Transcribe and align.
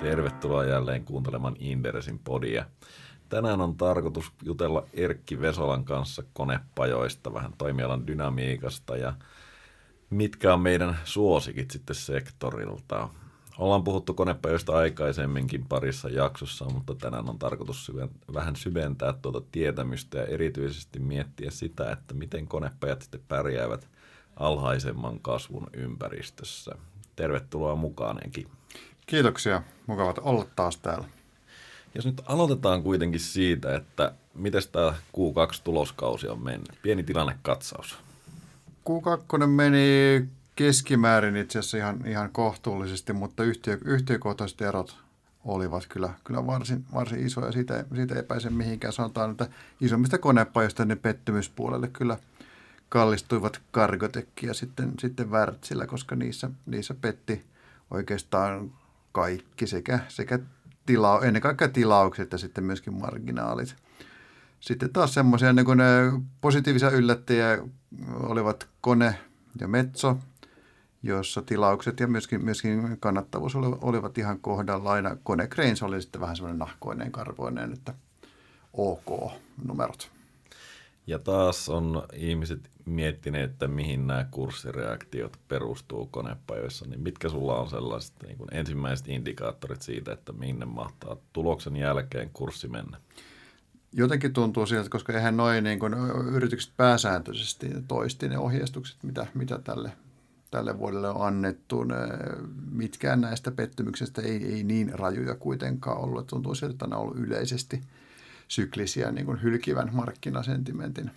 Tervetuloa 0.00 0.64
jälleen 0.64 1.04
kuuntelemaan 1.04 1.56
Inderesin 1.58 2.18
podia. 2.18 2.64
Tänään 3.28 3.60
on 3.60 3.76
tarkoitus 3.76 4.32
jutella 4.44 4.84
Erkki 4.92 5.40
Vesolan 5.40 5.84
kanssa 5.84 6.22
konepajoista, 6.32 7.34
vähän 7.34 7.52
toimialan 7.58 8.06
dynamiikasta 8.06 8.96
ja 8.96 9.12
mitkä 10.10 10.54
on 10.54 10.60
meidän 10.60 10.98
suosikit 11.04 11.70
sitten 11.70 11.96
sektorilta. 11.96 13.08
Ollaan 13.58 13.84
puhuttu 13.84 14.14
konepajoista 14.14 14.76
aikaisemminkin 14.76 15.64
parissa 15.68 16.08
jaksossa, 16.08 16.64
mutta 16.64 16.94
tänään 16.94 17.28
on 17.28 17.38
tarkoitus 17.38 17.86
syven, 17.86 18.08
vähän 18.34 18.56
syventää 18.56 19.12
tuota 19.12 19.40
tietämystä 19.52 20.18
ja 20.18 20.24
erityisesti 20.24 20.98
miettiä 20.98 21.50
sitä, 21.50 21.92
että 21.92 22.14
miten 22.14 22.46
konepajat 22.46 23.02
sitten 23.02 23.20
pärjäävät 23.28 23.88
alhaisemman 24.36 25.20
kasvun 25.20 25.66
ympäristössä. 25.72 26.72
Tervetuloa 27.16 27.76
mukaan, 27.76 28.18
Enki. 28.24 28.57
Kiitoksia. 29.08 29.62
Mukavat 29.86 30.18
olla 30.18 30.46
taas 30.56 30.76
täällä. 30.76 31.08
Jos 31.94 32.06
nyt 32.06 32.22
aloitetaan 32.26 32.82
kuitenkin 32.82 33.20
siitä, 33.20 33.76
että 33.76 34.12
miten 34.34 34.62
tämä 34.72 34.94
Q2-tuloskausi 35.16 36.28
on 36.28 36.44
mennyt. 36.44 36.78
Pieni 36.82 37.02
tilannekatsaus. 37.02 37.98
Q2 38.88 39.46
meni 39.46 40.28
keskimäärin 40.56 41.36
itse 41.36 41.58
asiassa 41.58 41.76
ihan, 41.76 42.06
ihan 42.06 42.30
kohtuullisesti, 42.32 43.12
mutta 43.12 43.44
yhtiö, 43.44 43.78
yhtiökohtaiset 43.84 44.60
erot 44.60 44.96
olivat 45.44 45.86
kyllä, 45.86 46.10
kyllä 46.24 46.46
varsin, 46.46 46.84
varsin 46.94 47.26
isoja. 47.26 47.52
Siitä, 47.52 47.84
siitä 47.94 48.14
ei 48.14 48.22
pääse 48.22 48.50
mihinkään. 48.50 48.92
Sanotaan, 48.92 49.30
että 49.30 49.48
isommista 49.80 50.18
konepajoista 50.18 50.84
ne 50.84 50.96
pettymyspuolelle 50.96 51.88
kyllä 51.88 52.16
kallistuivat 52.88 53.60
Cargotec 53.72 54.26
ja 54.42 54.54
sitten, 54.54 54.92
sitten 54.98 55.30
Wärtsilä, 55.30 55.86
koska 55.86 56.16
niissä, 56.16 56.50
niissä 56.66 56.94
petti 56.94 57.44
oikeastaan 57.90 58.70
kaikki 59.12 59.66
sekä, 59.66 59.98
sekä 60.08 60.38
tila, 60.86 61.20
ennen 61.24 61.42
kaikkea 61.42 61.68
tilaukset 61.68 62.32
ja 62.32 62.38
sitten 62.38 62.64
myöskin 62.64 62.94
marginaalit. 62.94 63.76
Sitten 64.60 64.92
taas 64.92 65.14
semmoisia 65.14 65.52
niin 65.52 65.66
positiivisia 66.40 66.90
yllättäjiä 66.90 67.58
olivat 68.12 68.68
Kone 68.80 69.18
ja 69.60 69.68
Metso, 69.68 70.18
jossa 71.02 71.42
tilaukset 71.42 72.00
ja 72.00 72.06
myöskin, 72.06 72.44
myöskin 72.44 72.96
kannattavuus 73.00 73.56
olivat 73.56 74.18
ihan 74.18 74.40
kohdalla. 74.40 74.92
Aina 74.92 75.16
Kone 75.22 75.46
Cranes 75.46 75.82
oli 75.82 76.02
sitten 76.02 76.20
vähän 76.20 76.36
semmoinen 76.36 76.58
nahkoinen, 76.58 77.12
karvoinen, 77.12 77.72
että 77.72 77.94
ok 78.72 79.32
numerot. 79.64 80.17
Ja 81.08 81.18
taas 81.18 81.68
on 81.68 82.02
ihmiset 82.12 82.70
miettineet, 82.84 83.50
että 83.50 83.68
mihin 83.68 84.06
nämä 84.06 84.26
kurssireaktiot 84.30 85.38
perustuu 85.48 86.06
konepajoissa, 86.06 86.86
niin 86.86 87.00
mitkä 87.00 87.28
sulla 87.28 87.60
on 87.60 87.70
sellaiset 87.70 88.14
niin 88.26 88.38
kuin 88.38 88.48
ensimmäiset 88.52 89.08
indikaattorit 89.08 89.82
siitä, 89.82 90.12
että 90.12 90.32
minne 90.32 90.66
mahtaa 90.66 91.16
tuloksen 91.32 91.76
jälkeen 91.76 92.30
kurssi 92.32 92.68
mennä? 92.68 93.00
Jotenkin 93.92 94.32
tuntuu 94.32 94.66
siltä, 94.66 94.90
koska 94.90 95.12
eihän 95.12 95.36
noin 95.36 95.64
niin 95.64 95.78
yritykset 96.32 96.72
pääsääntöisesti 96.76 97.70
toisti 97.88 98.28
ne 98.28 98.38
ohjeistukset, 98.38 99.02
mitä, 99.02 99.26
mitä 99.34 99.58
tälle, 99.58 99.92
tälle 100.50 100.78
vuodelle 100.78 101.08
on 101.08 101.26
annettu. 101.26 101.84
Ne, 101.84 101.96
mitkään 102.70 103.20
näistä 103.20 103.50
pettymyksistä 103.50 104.22
ei, 104.22 104.54
ei 104.54 104.64
niin 104.64 104.98
rajuja 104.98 105.34
kuitenkaan 105.34 105.98
ollut. 105.98 106.26
Tuntuu 106.26 106.54
siltä, 106.54 106.72
että 106.72 106.86
ne 106.86 106.96
on 106.96 107.02
ollut 107.02 107.18
yleisesti– 107.18 107.80
syklisiä 108.48 109.12
niin 109.12 109.26
kuin 109.26 109.42
hylkivän 109.42 109.90
markkinasentimentin 109.92 111.10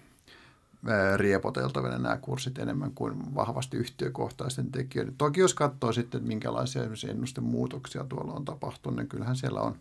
riepoteltavina 1.15 1.97
nämä 1.97 2.17
kurssit 2.17 2.59
enemmän 2.59 2.91
kuin 2.91 3.35
vahvasti 3.35 3.77
yhtiökohtaisten 3.77 4.71
tekijöiden. 4.71 5.15
Toki 5.17 5.39
jos 5.39 5.53
katsoo 5.53 5.91
sitten, 5.91 6.17
että 6.17 6.27
minkälaisia 6.27 6.83
ennustemuutoksia 7.09 8.03
tuolla 8.03 8.33
on 8.33 8.45
tapahtunut, 8.45 8.97
niin 8.97 9.07
kyllähän 9.07 9.35
siellä 9.35 9.61
on, 9.61 9.77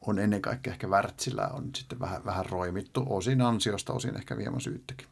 on 0.00 0.18
ennen 0.18 0.42
kaikkea 0.42 0.72
ehkä 0.72 0.88
Wärtsilä 0.88 1.48
on 1.48 1.70
sitten 1.76 2.00
vähän, 2.00 2.24
vähän 2.24 2.46
roimittu, 2.46 3.06
osin 3.08 3.40
ansiosta, 3.40 3.92
osin 3.92 4.16
ehkä 4.16 4.34
hieman 4.34 4.60
syyttäkin. 4.60 5.06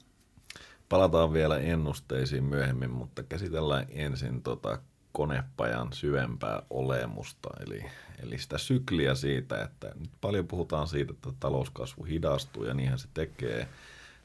Palataan 0.88 1.32
vielä 1.32 1.58
ennusteisiin 1.58 2.44
myöhemmin, 2.44 2.90
mutta 2.90 3.22
käsitellään 3.22 3.86
ensin 3.88 4.42
tota 4.42 4.78
konepajan 5.12 5.92
syvempää 5.92 6.62
olemusta, 6.70 7.48
eli, 7.66 7.84
eli 8.22 8.38
sitä 8.38 8.58
sykliä 8.58 9.14
siitä, 9.14 9.62
että 9.62 9.92
nyt 10.00 10.10
paljon 10.20 10.46
puhutaan 10.46 10.88
siitä, 10.88 11.12
että 11.12 11.28
talouskasvu 11.40 12.04
hidastuu 12.04 12.64
ja 12.64 12.74
niinhän 12.74 12.98
se 12.98 13.08
tekee. 13.14 13.68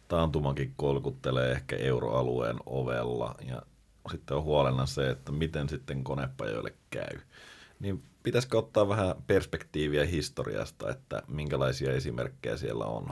Taantumakin 0.07 0.73
kolkuttelee 0.77 1.51
ehkä 1.51 1.75
euroalueen 1.75 2.57
ovella 2.65 3.35
ja 3.47 3.61
sitten 4.11 4.37
on 4.37 4.43
huolena 4.43 4.85
se, 4.85 5.09
että 5.09 5.31
miten 5.31 5.69
sitten 5.69 6.03
konepajoille 6.03 6.73
käy. 6.89 7.19
Niin 7.79 8.03
pitäisikö 8.23 8.57
ottaa 8.57 8.89
vähän 8.89 9.15
perspektiiviä 9.27 10.05
historiasta, 10.05 10.89
että 10.89 11.21
minkälaisia 11.27 11.93
esimerkkejä 11.93 12.57
siellä 12.57 12.85
on? 12.85 13.09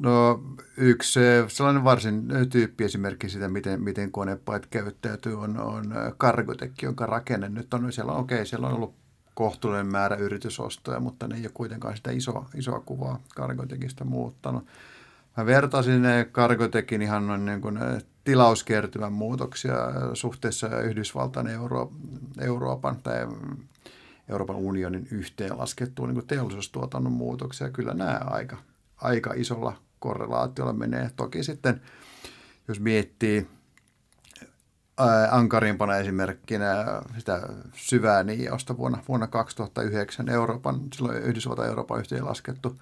No 0.00 0.42
yksi 0.76 1.20
sellainen 1.48 1.84
varsin 1.84 2.28
tyyppiesimerkki 2.50 3.28
siitä, 3.28 3.48
miten, 3.48 3.82
miten 3.82 4.12
konepaat 4.12 4.66
käyttäytyy, 4.66 5.40
on, 5.40 5.60
on 5.60 5.94
Cargotec, 6.18 6.82
jonka 6.82 7.06
rakenne 7.06 7.48
nyt 7.48 7.74
on, 7.74 7.92
siellä 7.92 8.12
on, 8.12 8.20
okei, 8.20 8.36
okay, 8.36 8.46
siellä 8.46 8.66
on 8.66 8.74
ollut 8.74 8.94
kohtuullinen 9.34 9.86
määrä 9.86 10.16
yritysostoja, 10.16 11.00
mutta 11.00 11.28
ne 11.28 11.36
ei 11.36 11.42
ole 11.42 11.50
kuitenkaan 11.54 11.96
sitä 11.96 12.10
iso, 12.10 12.46
isoa 12.54 12.80
kuvaa 12.80 13.18
Cargotecista 13.36 14.04
muuttanut. 14.04 14.66
Mä 15.36 15.46
vertaisin 15.46 16.02
Cargotecin 16.32 17.02
ihan 17.02 17.44
niin 17.44 17.60
kuin 17.60 17.78
tilauskertymän 18.24 19.12
muutoksia 19.12 19.74
suhteessa 20.14 20.80
Yhdysvaltain 20.80 21.46
Euro, 21.46 21.92
Euroopan 22.40 22.96
tai 23.02 23.26
Euroopan 24.28 24.56
unionin 24.56 25.08
yhteenlaskettuun 25.10 26.14
niin 26.14 26.26
teollisuustuotannon 26.26 27.12
muutoksia. 27.12 27.70
Kyllä 27.70 27.94
nämä 27.94 28.20
aika, 28.24 28.56
aika 28.96 29.32
isolla 29.36 29.76
korrelaatiolla 30.00 30.72
menee. 30.72 31.10
Toki 31.16 31.42
sitten, 31.42 31.80
jos 32.68 32.80
miettii 32.80 33.46
ankarimpana 35.30 35.96
esimerkkinä 35.96 37.02
sitä 37.18 37.48
syvää 37.72 38.22
niiosta 38.22 38.76
vuonna, 38.76 38.98
vuonna 39.08 39.26
2009 39.26 40.28
Euroopan, 40.28 40.80
silloin 40.94 41.22
Yhdysvaltain 41.22 41.68
Euroopan 41.68 42.00
yhteen 42.00 42.24
laskettu 42.24 42.78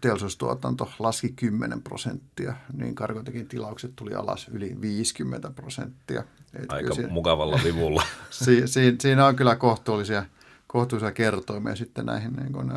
teollisuustuotanto 0.00 0.90
laski 0.98 1.32
10 1.36 1.82
prosenttia, 1.82 2.54
niin 2.72 2.94
Karkotekin 2.94 3.48
tilaukset 3.48 3.92
tuli 3.96 4.14
alas 4.14 4.48
yli 4.48 4.76
50 4.80 5.50
prosenttia. 5.50 6.24
Et 6.54 6.72
Aika 6.72 6.94
siinä, 6.94 7.12
mukavalla 7.12 7.60
vivulla. 7.64 8.02
si, 8.30 8.62
si, 8.66 8.96
siinä 9.00 9.26
on 9.26 9.36
kyllä 9.36 9.56
kohtuullisia– 9.56 10.24
kohtuullisia 10.72 11.12
kertoimia 11.12 11.76
sitten 11.76 12.06
näihin 12.06 12.32
niin 12.32 12.52
kuin, 12.52 12.70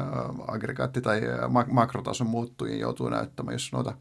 aggregaatti- 0.48 1.02
tai 1.02 1.22
makrotason 1.72 2.28
muuttujiin 2.28 2.80
joutuu 2.80 3.10
näyttämään, 3.10 3.56
jos 3.56 3.72
noita, 3.72 3.94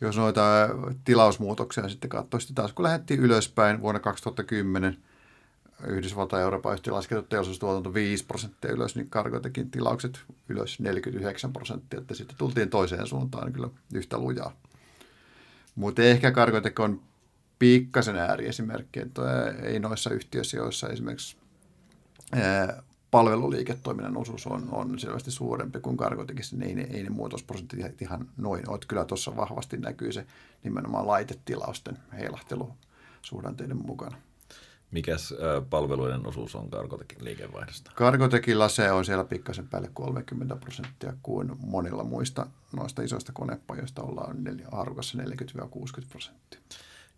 jos 0.00 0.16
noita 0.16 0.68
tilausmuutoksia 1.04 1.88
sitten 1.88 2.10
katsoo. 2.10 2.40
Sitten 2.40 2.54
taas 2.54 2.72
kun 2.72 2.82
lähdettiin 2.82 3.20
ylöspäin 3.20 3.80
vuonna 3.80 4.00
2010, 4.00 4.98
Yhdysvaltain 5.86 6.40
ja 6.40 6.44
Euroopan 6.44 6.74
yhtiö 6.74 6.92
laskettu 6.92 7.22
teollisuustuotanto 7.28 7.94
5 7.94 8.24
prosenttia 8.24 8.72
ylös, 8.72 8.96
niin 8.96 9.10
Cargotekin 9.10 9.70
tilaukset 9.70 10.20
ylös 10.48 10.80
49 10.80 11.52
prosenttia, 11.52 12.00
että 12.00 12.14
sitten 12.14 12.36
tultiin 12.36 12.70
toiseen 12.70 13.06
suuntaan 13.06 13.52
kyllä 13.52 13.68
yhtä 13.94 14.18
lujaa. 14.18 14.56
Mutta 15.74 16.02
ehkä 16.02 16.32
Cargotec 16.32 16.80
on 16.80 17.00
pikkasen 17.58 18.16
ääriesimerkki, 18.16 19.00
että 19.00 19.22
ei 19.62 19.80
noissa 19.80 20.10
yhtiöissä, 20.10 20.56
joissa 20.56 20.88
esimerkiksi 20.88 21.36
palveluliiketoiminnan 23.14 24.16
osuus 24.16 24.46
on, 24.46 24.68
on 24.72 24.98
selvästi 24.98 25.30
suurempi 25.30 25.80
kuin 25.80 25.96
karkotikissä, 25.96 26.56
niin 26.56 26.78
ei, 26.78 26.86
ei 26.96 27.02
ne 27.02 27.10
muutosprosentit 27.10 28.02
ihan 28.02 28.28
noin 28.36 28.70
ole. 28.70 28.78
Kyllä 28.88 29.04
tuossa 29.04 29.36
vahvasti 29.36 29.76
näkyy 29.76 30.12
se 30.12 30.26
nimenomaan 30.64 31.06
laitetilausten 31.06 31.98
heilahtelu 32.12 32.72
suhdanteiden 33.22 33.76
mukana. 33.86 34.16
Mikäs 34.90 35.34
palveluiden 35.70 36.26
osuus 36.26 36.54
on 36.54 36.70
Karkotekin 36.70 37.24
liikevaihdosta? 37.24 37.90
Karkotekilla 37.94 38.68
se 38.68 38.92
on 38.92 39.04
siellä 39.04 39.24
pikkasen 39.24 39.68
päälle 39.68 39.90
30 39.94 40.56
prosenttia 40.56 41.12
kuin 41.22 41.52
monilla 41.58 42.04
muista 42.04 42.46
noista 42.76 43.02
isoista 43.02 43.32
konepajoista 43.32 44.02
ollaan 44.02 44.36
harukassa 44.72 45.18
40-60 45.18 45.24
prosenttia. 46.10 46.60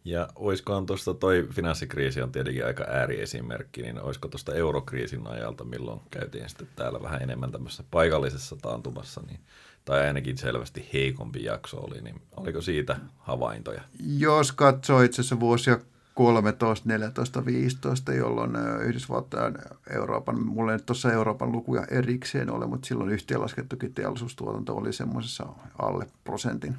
Ja 0.06 0.29
olisikohan 0.35 0.87
tuosta 0.87 1.14
toi 1.14 1.49
finanssikriisi 1.50 2.23
on 2.23 2.32
tietenkin 2.32 2.67
aika 2.67 2.85
ääriesimerkki, 2.85 3.82
niin 3.82 4.00
olisiko 4.00 4.29
tuosta 4.29 4.55
eurokriisin 4.55 5.26
ajalta, 5.26 5.64
milloin 5.64 6.00
käytiin 6.11 6.49
sitten 6.49 6.69
täällä 6.76 7.03
vähän 7.03 7.23
enemmän 7.23 7.53
tämmöisessä 7.53 7.85
paikallisessa 7.91 8.56
taantumassa, 8.56 9.20
niin, 9.26 9.41
tai 9.85 10.06
ainakin 10.06 10.38
selvästi 10.38 10.88
heikompi 10.93 11.44
jakso 11.44 11.81
oli, 11.81 12.00
niin 12.00 12.23
oliko 12.37 12.61
siitä 12.61 12.97
havaintoja? 13.19 13.82
Jos 14.19 14.53
katsoo 14.53 15.00
itse 15.00 15.20
asiassa 15.20 15.41
vuosia 15.41 15.79
13, 16.14 16.88
14, 16.88 17.44
15, 17.44 18.12
jolloin 18.12 18.50
Yhdysvaltain 18.82 19.55
Euroopan, 19.91 20.47
mulla 20.47 20.73
ei 20.73 20.79
tuossa 20.79 21.12
Euroopan 21.12 21.52
lukuja 21.52 21.85
erikseen 21.91 22.50
ole, 22.50 22.67
mutta 22.67 22.88
silloin 22.88 23.11
yhteenlaskettukin 23.11 23.94
teollisuustuotanto 23.94 24.76
oli 24.76 24.93
semmoisessa 24.93 25.47
alle 25.79 26.06
prosentin 26.25 26.76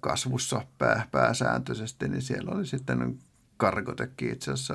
kasvussa 0.00 0.66
pää, 0.78 1.08
pääsääntöisesti, 1.12 2.08
niin 2.08 2.22
siellä 2.22 2.50
oli 2.50 2.66
sitten 2.66 3.18
Kargotekki 3.56 4.28
itse 4.28 4.52
asiassa 4.52 4.74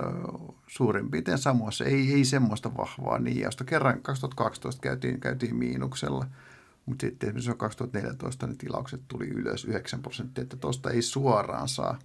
suurin 0.67 1.11
piirtein 1.11 1.37
samoissa. 1.37 1.85
Ei, 1.85 2.13
ei 2.13 2.25
semmoista 2.25 2.77
vahvaa 2.77 3.19
niiausta. 3.19 3.63
Kerran 3.63 4.01
2012 4.01 4.81
käytiin, 4.81 5.19
käytiin 5.19 5.55
miinuksella, 5.55 6.25
mutta 6.85 7.05
sitten 7.05 7.27
esimerkiksi 7.27 7.57
2014 7.57 8.47
ne 8.47 8.55
tilaukset 8.55 9.01
tuli 9.07 9.27
ylös 9.27 9.65
9 9.65 10.01
prosenttia, 10.01 10.41
että 10.41 10.57
tuosta 10.57 10.89
ei 10.89 11.01
suoraan 11.01 11.67
saa 11.67 11.99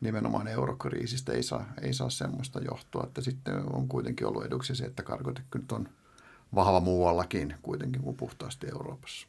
nimenomaan 0.00 0.48
eurokriisistä 0.48 1.32
ei 1.32 1.42
saa, 1.42 1.72
ei 1.82 1.92
saa 1.94 2.10
semmoista 2.10 2.60
johtua, 2.60 3.04
että 3.06 3.20
sitten 3.20 3.74
on 3.74 3.88
kuitenkin 3.88 4.26
ollut 4.26 4.44
eduksi 4.44 4.74
se, 4.74 4.84
että 4.84 5.02
Kargotekki 5.02 5.58
nyt 5.58 5.72
on 5.72 5.88
vahva 6.54 6.80
muuallakin 6.80 7.54
kuitenkin 7.62 8.02
kuin 8.02 8.16
puhtaasti 8.16 8.66
Euroopassa. 8.72 9.28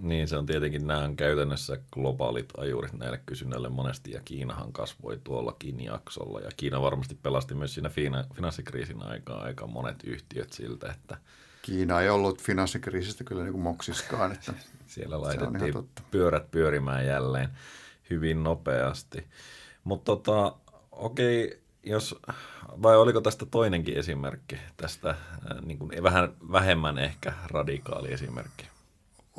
Niin, 0.00 0.28
se 0.28 0.36
on 0.36 0.46
tietenkin 0.46 0.86
nämä 0.86 1.10
käytännössä 1.16 1.78
globaalit 1.92 2.48
ajurit 2.58 2.92
näille 2.92 3.20
kysynnälle 3.26 3.68
monesti, 3.68 4.10
ja 4.10 4.20
Kiinahan 4.24 4.72
kasvoi 4.72 5.20
tuollakin 5.24 5.84
jaksolla, 5.84 6.40
ja 6.40 6.50
Kiina 6.56 6.82
varmasti 6.82 7.14
pelasti 7.22 7.54
myös 7.54 7.74
siinä 7.74 7.90
finanssikriisin 8.34 9.02
aikaa 9.02 9.42
aika 9.42 9.66
monet 9.66 10.04
yhtiöt 10.04 10.52
siltä, 10.52 10.92
että 10.92 11.16
Kiina 11.62 12.00
ei 12.00 12.08
ollut 12.08 12.42
finanssikriisistä 12.42 13.24
kyllä 13.24 13.42
niin 13.42 13.52
kuin 13.52 13.62
moksiskaan. 13.62 14.32
Että 14.32 14.52
Siellä 14.86 15.20
laitettiin 15.20 15.88
pyörät 16.10 16.50
pyörimään 16.50 17.06
jälleen 17.06 17.48
hyvin 18.10 18.42
nopeasti. 18.42 19.26
Mutta 19.84 20.04
tota, 20.04 20.54
okei, 20.92 21.60
jos, 21.82 22.20
vai 22.82 22.96
oliko 22.96 23.20
tästä 23.20 23.46
toinenkin 23.46 23.96
esimerkki, 23.96 24.56
tästä 24.76 25.10
äh, 25.10 25.16
niin 25.62 25.78
kuin 25.78 26.02
vähän 26.02 26.32
vähemmän 26.52 26.98
ehkä 26.98 27.32
radikaali 27.46 28.12
esimerkki? 28.12 28.69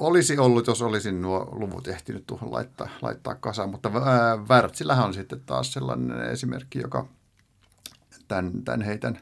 Olisi 0.01 0.37
ollut, 0.37 0.67
jos 0.67 0.81
olisin 0.81 1.21
nuo 1.21 1.49
luvut 1.51 1.87
ehtinyt 1.87 2.23
tuohon 2.27 2.51
laittaa, 2.51 2.87
laittaa 3.01 3.35
kasaan, 3.35 3.69
mutta 3.69 3.89
äh, 3.89 4.47
Wärtsillähän 4.49 5.05
on 5.05 5.13
sitten 5.13 5.41
taas 5.45 5.73
sellainen 5.73 6.21
esimerkki, 6.21 6.79
joka 6.79 7.07
tämän, 8.27 8.63
tämän 8.63 8.81
heitän, 8.81 9.19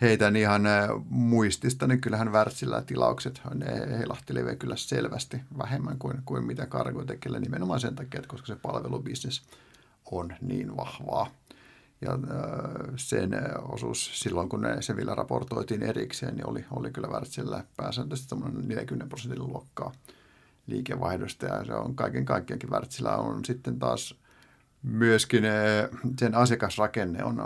heitän 0.00 0.36
ihan 0.36 0.66
äh, 0.66 0.88
muistista, 1.08 1.86
niin 1.86 2.00
kyllähän 2.00 2.32
Wärtsillä 2.32 2.82
tilaukset 2.82 3.40
ne 3.54 3.98
heilahtelivat 3.98 4.58
kyllä 4.58 4.76
selvästi 4.76 5.40
vähemmän 5.58 5.98
kuin, 5.98 6.22
kuin 6.24 6.44
mitä 6.44 6.66
Cargo 6.66 7.04
tekee, 7.04 7.40
nimenomaan 7.40 7.80
sen 7.80 7.94
takia, 7.94 8.18
että 8.18 8.28
koska 8.28 8.46
se 8.46 8.56
palvelubisnes 8.56 9.42
on 10.10 10.32
niin 10.40 10.76
vahvaa. 10.76 11.30
Ja 12.00 12.18
sen 12.96 13.30
osuus 13.68 14.20
silloin, 14.22 14.48
kun 14.48 14.66
se 14.80 14.96
vielä 14.96 15.14
raportoitiin 15.14 15.82
erikseen, 15.82 16.34
niin 16.34 16.48
oli, 16.48 16.64
oli 16.70 16.90
kyllä 16.90 17.08
Wärtsilä 17.08 17.64
pääsääntöisesti 17.76 18.34
40 18.66 19.06
prosentin 19.06 19.46
luokkaa 19.46 19.92
liikevaihdosta. 20.66 21.46
Ja 21.46 21.64
se 21.64 21.74
on 21.74 21.94
kaiken 21.94 22.24
kaikkiaankin 22.24 22.70
Wärtsilä 22.70 23.16
on 23.16 23.44
sitten 23.44 23.78
taas 23.78 24.14
myöskin 24.82 25.44
sen 26.18 26.34
asiakasrakenne 26.34 27.24
on, 27.24 27.36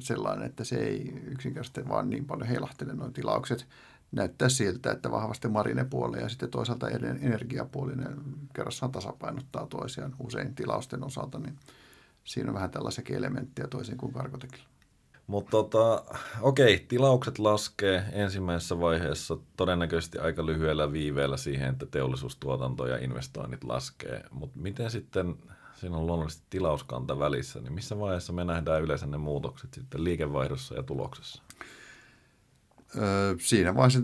sellainen, 0.00 0.46
että 0.46 0.64
se 0.64 0.76
ei 0.76 1.22
yksinkertaisesti 1.26 1.88
vaan 1.88 2.10
niin 2.10 2.24
paljon 2.24 2.48
heilahtele 2.48 2.94
noin 2.94 3.12
tilaukset. 3.12 3.66
Näyttää 4.12 4.48
siltä, 4.48 4.90
että 4.92 5.10
vahvasti 5.10 5.48
marinepuoli 5.48 6.20
ja 6.20 6.28
sitten 6.28 6.50
toisaalta 6.50 6.88
energiapuolinen 7.20 8.16
kerrassaan 8.52 8.92
tasapainottaa 8.92 9.66
toisiaan 9.66 10.14
usein 10.18 10.54
tilausten 10.54 11.04
osalta, 11.04 11.38
niin 11.38 11.56
siinä 12.24 12.50
on 12.50 12.54
vähän 12.54 12.70
tällaisia 12.70 13.04
elementtejä 13.16 13.68
toisin 13.68 13.96
kuin 13.96 14.12
karkotekilla. 14.12 14.68
Mutta 15.26 15.50
tota, 15.50 16.04
okei, 16.40 16.84
tilaukset 16.88 17.38
laskee 17.38 18.04
ensimmäisessä 18.12 18.80
vaiheessa 18.80 19.36
todennäköisesti 19.56 20.18
aika 20.18 20.46
lyhyellä 20.46 20.92
viiveellä 20.92 21.36
siihen, 21.36 21.68
että 21.68 21.86
teollisuustuotanto 21.86 22.86
ja 22.86 22.96
investoinnit 22.96 23.64
laskee. 23.64 24.24
Mutta 24.30 24.58
miten 24.58 24.90
sitten, 24.90 25.36
siinä 25.74 25.96
on 25.96 26.06
luonnollisesti 26.06 26.46
tilauskanta 26.50 27.18
välissä, 27.18 27.60
niin 27.60 27.72
missä 27.72 27.98
vaiheessa 27.98 28.32
me 28.32 28.44
nähdään 28.44 28.82
yleensä 28.82 29.06
ne 29.06 29.18
muutokset 29.18 29.74
sitten 29.74 30.04
liikevaihdossa 30.04 30.74
ja 30.74 30.82
tuloksessa? 30.82 31.42
Öö, 32.96 33.34
siinä 33.38 33.74
vaiheessa 33.74 34.00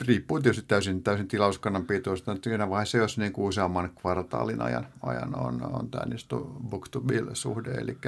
riippuu 0.00 0.40
tietysti 0.40 0.68
täysin, 0.68 1.02
täysin 1.02 1.28
tilauskannan 1.28 1.86
pituudesta. 1.86 2.36
Siinä 2.42 2.70
vaiheessa, 2.70 2.98
jos 2.98 3.18
niin 3.18 3.32
kuin 3.32 3.48
useamman 3.48 3.90
kvartaalin 4.00 4.60
ajan, 4.60 4.86
ajan 5.02 5.38
on, 5.38 5.74
on 5.74 5.90
tämä 5.90 6.06
niin 6.06 6.18
book-to-bill-suhde, 6.68 7.70
eli 7.70 7.98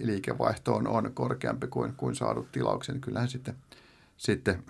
liikevaihto 0.00 0.74
on, 0.74 0.88
on 0.88 1.10
korkeampi 1.14 1.66
kuin, 1.66 1.94
kuin 1.96 2.14
saadut 2.14 2.52
tilaukset, 2.52 2.94
niin 2.94 3.00
kyllähän 3.00 3.28
sitten, 3.28 3.56
sitten 4.16 4.62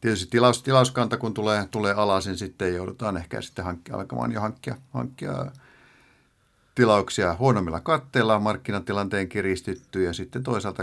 tietysti 0.00 0.30
tilaus, 0.30 0.62
tilauskanta, 0.62 1.16
kun 1.16 1.34
tulee, 1.34 1.68
tulee 1.70 1.94
alas, 1.94 2.26
niin 2.26 2.38
sitten 2.38 2.74
joudutaan 2.74 3.16
ehkä 3.16 3.40
sitten 3.40 3.64
hankkia, 3.64 3.96
alkamaan 3.96 4.32
jo 4.32 4.40
hankkia, 4.40 4.76
hankkia 4.90 5.46
tilauksia 6.74 7.36
huonommilla 7.38 7.80
katteilla 7.80 8.38
markkinatilanteen 8.38 9.28
kiristytty 9.28 10.02
ja 10.02 10.12
sitten 10.12 10.42
toisaalta 10.42 10.82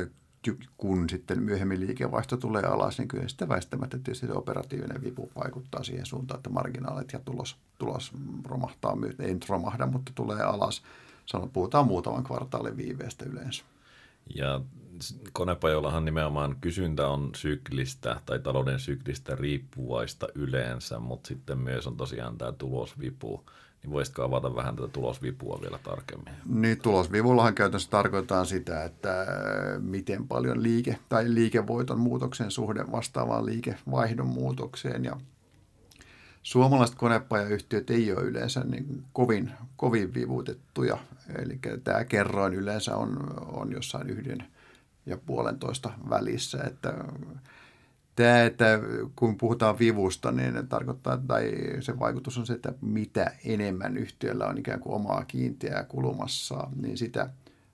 kun 0.78 1.10
sitten 1.10 1.44
myöhemmin 1.44 1.80
liikevaihto 1.80 2.38
tulee 2.38 2.64
alas, 2.64 2.98
niin 2.98 3.08
kyllä 3.08 3.28
sitten 3.28 3.50
väistämättä 3.50 3.98
tietysti 3.98 4.28
se 4.28 4.34
operatiivinen 4.34 5.02
vipu 5.02 5.32
vaikuttaa 5.36 5.84
siihen 5.84 6.06
suuntaan, 6.06 6.38
että 6.38 6.50
marginaalit 6.50 7.14
ja 7.14 7.20
tulos, 7.26 7.58
tulos 7.78 8.12
romahtaa, 8.46 8.98
ei 9.20 9.34
nyt 9.34 9.50
romahda, 9.50 9.86
mutta 9.86 10.12
tulee 10.16 10.42
alas. 10.42 10.84
Sano, 11.26 11.48
puhutaan 11.48 11.88
muutaman 11.88 12.24
kvartaalin 12.24 12.78
viiveestä 12.78 13.26
yleensä. 13.26 13.64
Ja 14.36 14.62
konepajoillahan 15.34 16.06
nimenomaan 16.06 16.56
kysyntä 16.62 17.08
on 17.08 17.30
syklistä 17.36 18.22
tai 18.26 18.40
talouden 18.40 18.80
syklistä 18.80 19.36
riippuvaista 19.36 20.28
yleensä, 20.36 21.00
mutta 21.00 21.28
sitten 21.28 21.58
myös 21.58 21.88
on 21.88 21.98
tosiaan 21.98 22.38
tämä 22.38 22.52
tulosvipu 22.52 23.46
niin 23.84 23.92
voisitko 23.94 24.24
avata 24.24 24.56
vähän 24.56 24.76
tätä 24.76 24.88
tulosvipua 24.88 25.60
vielä 25.62 25.78
tarkemmin? 25.78 26.34
Niin, 26.46 26.82
tulosvivullahan 26.82 27.56
käytännössä 27.56 27.90
tarkoittaa 27.90 28.46
sitä, 28.46 28.84
että 28.84 29.22
äh, 29.22 29.28
miten 29.80 30.28
paljon 30.28 30.64
liike 30.64 30.98
tai 31.10 31.34
liikevoiton 31.34 32.00
muutoksen 32.00 32.52
suhde 32.52 32.92
vastaavaan 32.92 33.46
liikevaihdon 33.46 34.28
muutokseen. 34.28 35.06
Ja 35.06 35.18
suomalaiset 36.44 36.96
konepajayhtiöt 36.96 37.90
ei 37.90 38.12
ole 38.14 38.22
yleensä 38.22 38.64
niin 38.64 39.04
kovin, 39.14 39.52
kovin 39.76 40.14
vivutettuja. 40.14 40.98
Eli 41.38 41.60
tämä 41.84 42.06
kerroin 42.06 42.54
yleensä 42.54 42.96
on, 42.96 43.34
on 43.48 43.72
jossain 43.72 44.10
yhden 44.10 44.44
ja 45.06 45.18
puolentoista 45.26 45.92
välissä, 46.10 46.64
että 46.68 46.94
Tämä, 48.16 48.44
että 48.44 48.80
kun 49.16 49.38
puhutaan 49.38 49.80
vivusta, 49.80 50.32
niin 50.32 50.68
tarkoittaa, 50.68 51.18
tai 51.18 51.52
se 51.80 52.00
vaikutus 52.00 52.38
on 52.38 52.46
se, 52.46 52.54
että 52.54 52.74
mitä 52.82 53.32
enemmän 53.46 53.98
yhtiöllä 53.98 54.48
on 54.48 54.58
ikään 54.58 54.80
kuin 54.80 54.96
omaa 54.96 55.26
kiinteää 55.26 55.84
kulumassa, 55.84 56.68
niin 56.82 56.98
sitä 56.98 57.30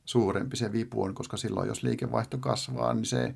suurempi 0.05 0.57
se 0.57 0.71
vipu 0.71 1.03
on, 1.03 1.15
koska 1.15 1.37
silloin 1.37 1.67
jos 1.67 1.83
liikevaihto 1.83 2.37
kasvaa, 2.37 2.93
niin 2.93 3.05
se 3.05 3.35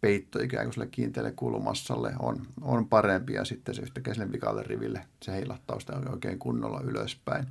peitto 0.00 0.38
ikään 0.42 0.64
kuin 0.64 0.74
sille 0.74 0.86
kiinteälle 0.86 1.32
kulumassalle 1.32 2.12
on, 2.18 2.46
on 2.60 2.88
parempi 2.88 3.32
ja 3.32 3.44
sitten 3.44 3.74
se 3.74 3.82
yhtäkkiä 3.82 4.32
vikalle 4.32 4.62
riville 4.62 5.06
se 5.22 5.32
heilattaa 5.32 5.80
sitä 5.80 6.00
oikein 6.12 6.38
kunnolla 6.38 6.80
ylöspäin. 6.80 7.46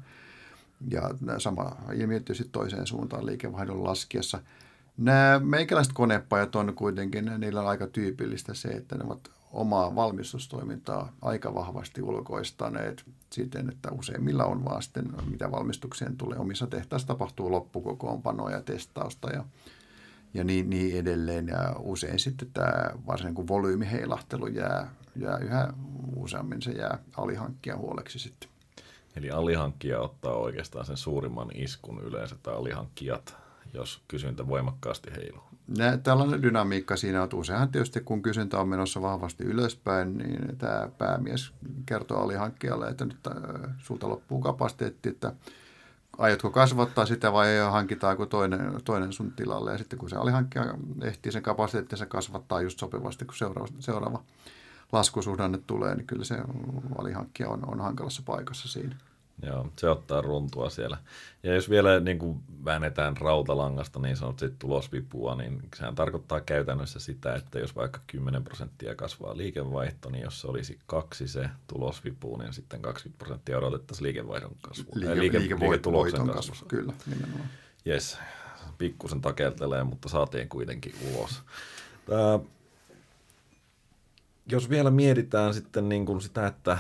Ja 0.91 1.01
sama 1.38 1.77
ilmiö 1.93 2.19
tietysti 2.19 2.50
toiseen 2.51 2.88
suuntaan 2.88 3.25
liikevaihdon 3.25 3.83
laskiessa– 3.83 4.39
Nämä 4.97 5.39
meikäläiset 5.43 5.93
konepajat 5.93 6.55
on 6.55 6.73
kuitenkin, 6.75 7.31
niillä 7.37 7.61
on 7.61 7.67
aika 7.67 7.87
tyypillistä 7.87 8.53
se, 8.53 8.67
että 8.67 8.97
ne 8.97 9.03
ovat 9.03 9.29
omaa 9.51 9.95
valmistustoimintaa 9.95 11.13
aika 11.21 11.53
vahvasti 11.55 12.01
ulkoistaneet 12.01 13.03
siten, 13.33 13.69
että 13.69 13.91
useimmilla 13.91 14.45
on 14.45 14.65
vaan 14.65 14.81
sitten, 14.81 15.05
mitä 15.29 15.51
valmistukseen 15.51 16.17
tulee. 16.17 16.39
Omissa 16.39 16.67
tehtaissa 16.67 17.07
tapahtuu 17.07 17.51
loppukokoonpanoa 17.51 18.51
ja 18.51 18.61
testausta 18.61 19.29
ja, 19.29 19.45
ja 20.33 20.43
niin, 20.43 20.69
niin 20.69 20.99
edelleen. 20.99 21.47
Ja 21.47 21.75
usein 21.79 22.19
sitten 22.19 22.51
tämä 22.53 22.89
varsin 23.07 23.33
kuin 23.33 23.47
volyymiheilahtelu 23.47 24.47
jää, 24.47 24.93
jää 25.15 25.37
yhä 25.37 25.73
useammin, 26.15 26.61
se 26.61 26.71
jää 26.71 26.99
alihankkia 27.17 27.77
huoleksi 27.77 28.19
sitten. 28.19 28.49
Eli 29.15 29.31
alihankkija 29.31 29.99
ottaa 29.99 30.33
oikeastaan 30.33 30.85
sen 30.85 30.97
suurimman 30.97 31.49
iskun 31.53 32.03
yleensä, 32.03 32.35
tai 32.43 32.55
alihankkijat 32.55 33.46
jos 33.74 34.01
kysyntä 34.07 34.47
voimakkaasti 34.47 35.12
heiluu. 35.12 35.43
Nä, 35.77 35.97
tällainen 35.97 36.41
dynamiikka 36.41 36.95
siinä 36.95 37.24
on 37.24 37.29
useinhan 37.33 37.69
tietysti, 37.69 38.01
kun 38.01 38.21
kysyntä 38.21 38.59
on 38.59 38.67
menossa 38.67 39.01
vahvasti 39.01 39.43
ylöspäin, 39.43 40.17
niin 40.17 40.57
tämä 40.57 40.89
päämies 40.97 41.53
kertoo 41.86 42.24
alihankkijalle, 42.24 42.88
että 42.88 43.05
nyt 43.05 43.27
äh, 43.27 43.71
sulta 43.77 44.09
loppuu 44.09 44.41
kapasiteetti, 44.41 45.09
että 45.09 45.33
aiotko 46.17 46.51
kasvattaa 46.51 47.05
sitä 47.05 47.33
vai 47.33 47.47
hankitaanko 47.71 48.25
toinen, 48.25 48.81
toinen 48.86 49.13
sun 49.13 49.31
tilalle. 49.31 49.71
Ja 49.71 49.77
sitten 49.77 50.00
kun 50.00 50.09
se 50.09 50.15
alihankkija 50.15 50.74
ehtii 51.01 51.31
sen 51.31 51.43
kapasiteettinsa 51.43 52.05
kasvattaa 52.05 52.62
just 52.62 52.79
sopivasti, 52.79 53.25
kun 53.25 53.36
seuraava, 53.36 53.67
seuraava 53.79 54.24
laskusuhdanne 54.91 55.59
tulee, 55.67 55.95
niin 55.95 56.07
kyllä 56.07 56.24
se 56.24 56.38
alihankkija 56.97 57.50
on, 57.50 57.69
on 57.71 57.79
hankalassa 57.79 58.21
paikassa 58.25 58.67
siinä. 58.67 58.95
Joo, 59.41 59.70
se 59.79 59.89
ottaa 59.89 60.22
runtua 60.22 60.70
siellä. 60.70 60.98
Ja 61.44 61.53
jos 61.53 61.70
vielä 61.70 62.00
niin 62.00 62.20
kuin 62.20 62.39
väännetään 62.65 63.17
rautalangasta 63.17 64.00
niin 64.00 64.17
sanotusti 64.17 64.56
tulosvipua, 64.60 65.36
niin 65.36 65.62
sehän 65.75 65.96
tarkoittaa 65.96 66.41
käytännössä 66.41 67.00
sitä, 67.00 67.36
että 67.36 67.60
jos 67.60 67.75
vaikka 67.75 68.00
10 68.08 68.44
prosenttia 68.44 68.96
kasvaa 68.96 69.38
liikevaihto, 69.38 70.10
niin 70.10 70.24
jos 70.24 70.41
se 70.41 70.48
olisi 70.48 70.79
kaksi 70.86 71.27
se 71.27 71.50
tulosvipu, 71.67 72.38
niin 72.38 72.53
sitten 72.53 72.82
20 72.82 73.25
prosenttia 73.25 73.58
odotettaisiin 73.58 74.03
liikevaihdon 74.03 74.56
kasvua. 74.62 74.94
Liike, 74.96 75.20
liike, 75.20 75.39
liikevoiton 75.39 76.29
kasvu. 76.34 76.65
Kyllä, 76.67 76.94
nimenomaan. 77.06 77.50
Yes. 77.88 78.17
pikkusen 78.77 79.22
takeltelee, 79.22 79.84
mutta 79.84 80.10
saatiin 80.10 80.50
kuitenkin 80.50 80.96
ulos. 81.13 81.44
Tää, 82.06 82.39
jos 84.51 84.69
vielä 84.69 84.91
mietitään 84.91 85.53
sitten 85.53 85.89
niin 85.89 86.05
kuin 86.05 86.21
sitä, 86.21 86.47
että, 86.47 86.77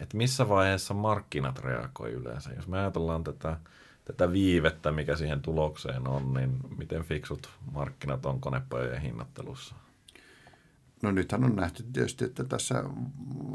että 0.00 0.16
missä 0.16 0.48
vaiheessa 0.48 0.94
markkinat 0.94 1.58
reagoi 1.58 2.12
yleensä. 2.12 2.50
Jos 2.52 2.68
me 2.68 2.78
ajatellaan 2.78 3.24
tätä, 3.24 3.56
tätä 4.04 4.32
viivettä, 4.32 4.92
mikä 4.92 5.16
siihen 5.16 5.42
tulokseen 5.42 6.08
on, 6.08 6.34
niin 6.34 6.58
miten 6.78 7.04
fiksut 7.04 7.50
markkinat 7.72 8.26
on 8.26 8.40
konepajojen 8.40 9.02
hinnoittelussa? 9.02 9.74
No 11.02 11.10
nythän 11.10 11.44
on 11.44 11.56
nähty 11.56 11.82
tietysti, 11.92 12.24
että 12.24 12.44
tässä 12.44 12.84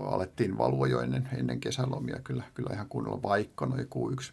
alettiin 0.05 0.57
valua 0.57 0.87
jo 0.87 1.01
ennen, 1.01 1.29
ennen 1.37 1.59
kesälomia 1.59 2.19
kyllä, 2.23 2.43
kyllä 2.53 2.73
ihan 2.73 2.89
kunnolla, 2.89 3.23
vaikka 3.23 3.65
noin 3.65 3.87
Q1, 3.95 4.31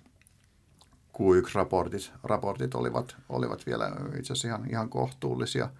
Q1-raportit 1.18 2.12
raportit 2.24 2.74
olivat, 2.74 3.16
olivat 3.28 3.66
vielä 3.66 3.92
itse 4.18 4.32
asiassa 4.32 4.48
ihan, 4.48 4.70
ihan 4.70 4.88
kohtuullisia. 4.88 5.70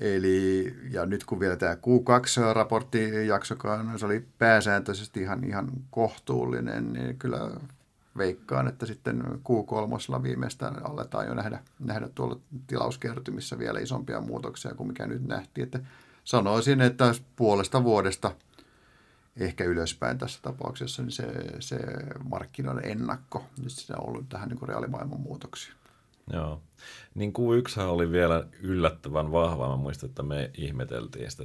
Eli, 0.00 0.76
ja 0.90 1.06
nyt 1.06 1.24
kun 1.24 1.40
vielä 1.40 1.56
tämä 1.56 1.74
Q2-raportti 1.74 3.26
jaksokaan, 3.26 3.98
se 3.98 4.06
oli 4.06 4.24
pääsääntöisesti 4.38 5.20
ihan, 5.20 5.44
ihan 5.44 5.70
kohtuullinen, 5.90 6.92
niin 6.92 7.18
kyllä 7.18 7.50
veikkaan, 8.16 8.68
että 8.68 8.86
sitten 8.86 9.22
Q3 9.24 10.22
viimeistään 10.22 10.86
aletaan 10.86 11.26
jo 11.26 11.34
nähdä, 11.34 11.60
nähdä 11.78 12.08
tuolla 12.14 12.40
tilauskertymissä 12.66 13.58
vielä 13.58 13.80
isompia 13.80 14.20
muutoksia 14.20 14.74
kuin 14.74 14.86
mikä 14.86 15.06
nyt 15.06 15.26
nähtiin. 15.26 15.64
Että 15.64 15.80
sanoisin, 16.24 16.80
että 16.80 17.14
puolesta 17.36 17.84
vuodesta 17.84 18.34
ehkä 19.36 19.64
ylöspäin 19.64 20.18
tässä 20.18 20.38
tapauksessa, 20.42 21.02
niin 21.02 21.12
se, 21.12 21.26
se 21.60 21.78
markkinoiden 22.28 22.90
ennakko, 22.90 23.44
niin 23.58 23.70
se 23.70 23.94
on 23.98 24.08
ollut 24.08 24.28
tähän 24.28 24.48
niin 24.48 24.68
reaalimaailman 24.68 25.20
muutoksia. 25.20 25.74
Joo. 26.32 26.62
Niin 27.14 27.32
Q1 27.32 27.80
oli 27.80 28.10
vielä 28.12 28.46
yllättävän 28.62 29.32
vahva. 29.32 29.68
Mä 29.68 29.76
muistan, 29.76 30.08
että 30.08 30.22
me 30.22 30.50
ihmeteltiin 30.56 31.30
sitä 31.30 31.44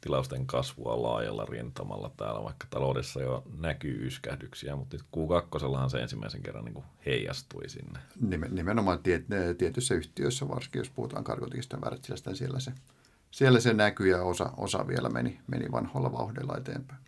tilausten 0.00 0.46
kasvua 0.46 1.02
laajalla 1.02 1.44
rintamalla 1.44 2.10
täällä, 2.16 2.44
vaikka 2.44 2.66
taloudessa 2.70 3.22
jo 3.22 3.44
näkyy 3.58 4.06
yskähdyksiä, 4.06 4.76
mutta 4.76 4.96
nyt 4.96 5.06
Q2 5.16 5.90
se 5.90 6.00
ensimmäisen 6.00 6.42
kerran 6.42 6.64
niin 6.64 6.74
kuin 6.74 6.84
heijastui 7.06 7.68
sinne. 7.68 7.98
Nimenomaan 8.50 8.98
tietyissä 9.58 9.94
yhtiöissä, 9.94 10.48
varsinkin 10.48 10.80
jos 10.80 10.90
puhutaan 10.90 11.24
karkotikista 11.24 11.80
värtsilästä, 11.80 12.30
niin 12.30 12.36
siellä 12.38 12.60
se, 12.60 12.72
siellä 13.30 13.60
se 13.60 13.72
näkyy 13.72 14.08
ja 14.08 14.22
osa, 14.22 14.52
osa 14.56 14.86
vielä 14.88 15.08
meni, 15.08 15.40
meni 15.46 15.72
vanhoilla 15.72 16.12
vauhdilla 16.12 16.56
eteenpäin. 16.56 17.00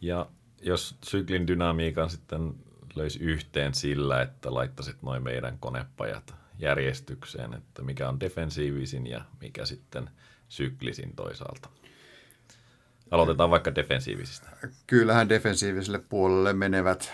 Ja 0.00 0.26
jos 0.62 0.96
syklin 1.04 1.46
dynamiikan 1.46 2.10
sitten 2.10 2.54
löisi 2.94 3.18
yhteen 3.18 3.74
sillä, 3.74 4.22
että 4.22 4.54
laittaisit 4.54 5.02
noin 5.02 5.22
meidän 5.22 5.58
konepajat 5.58 6.34
järjestykseen, 6.58 7.54
että 7.54 7.82
mikä 7.82 8.08
on 8.08 8.20
defensiivisin 8.20 9.06
ja 9.06 9.24
mikä 9.40 9.66
sitten 9.66 10.10
syklisin 10.48 11.16
toisaalta. 11.16 11.68
Aloitetaan 13.10 13.50
vaikka 13.50 13.74
defensiivisistä. 13.74 14.48
Kyllähän 14.86 15.28
defensiiviselle 15.28 15.98
puolelle 16.08 16.52
menevät 16.52 17.12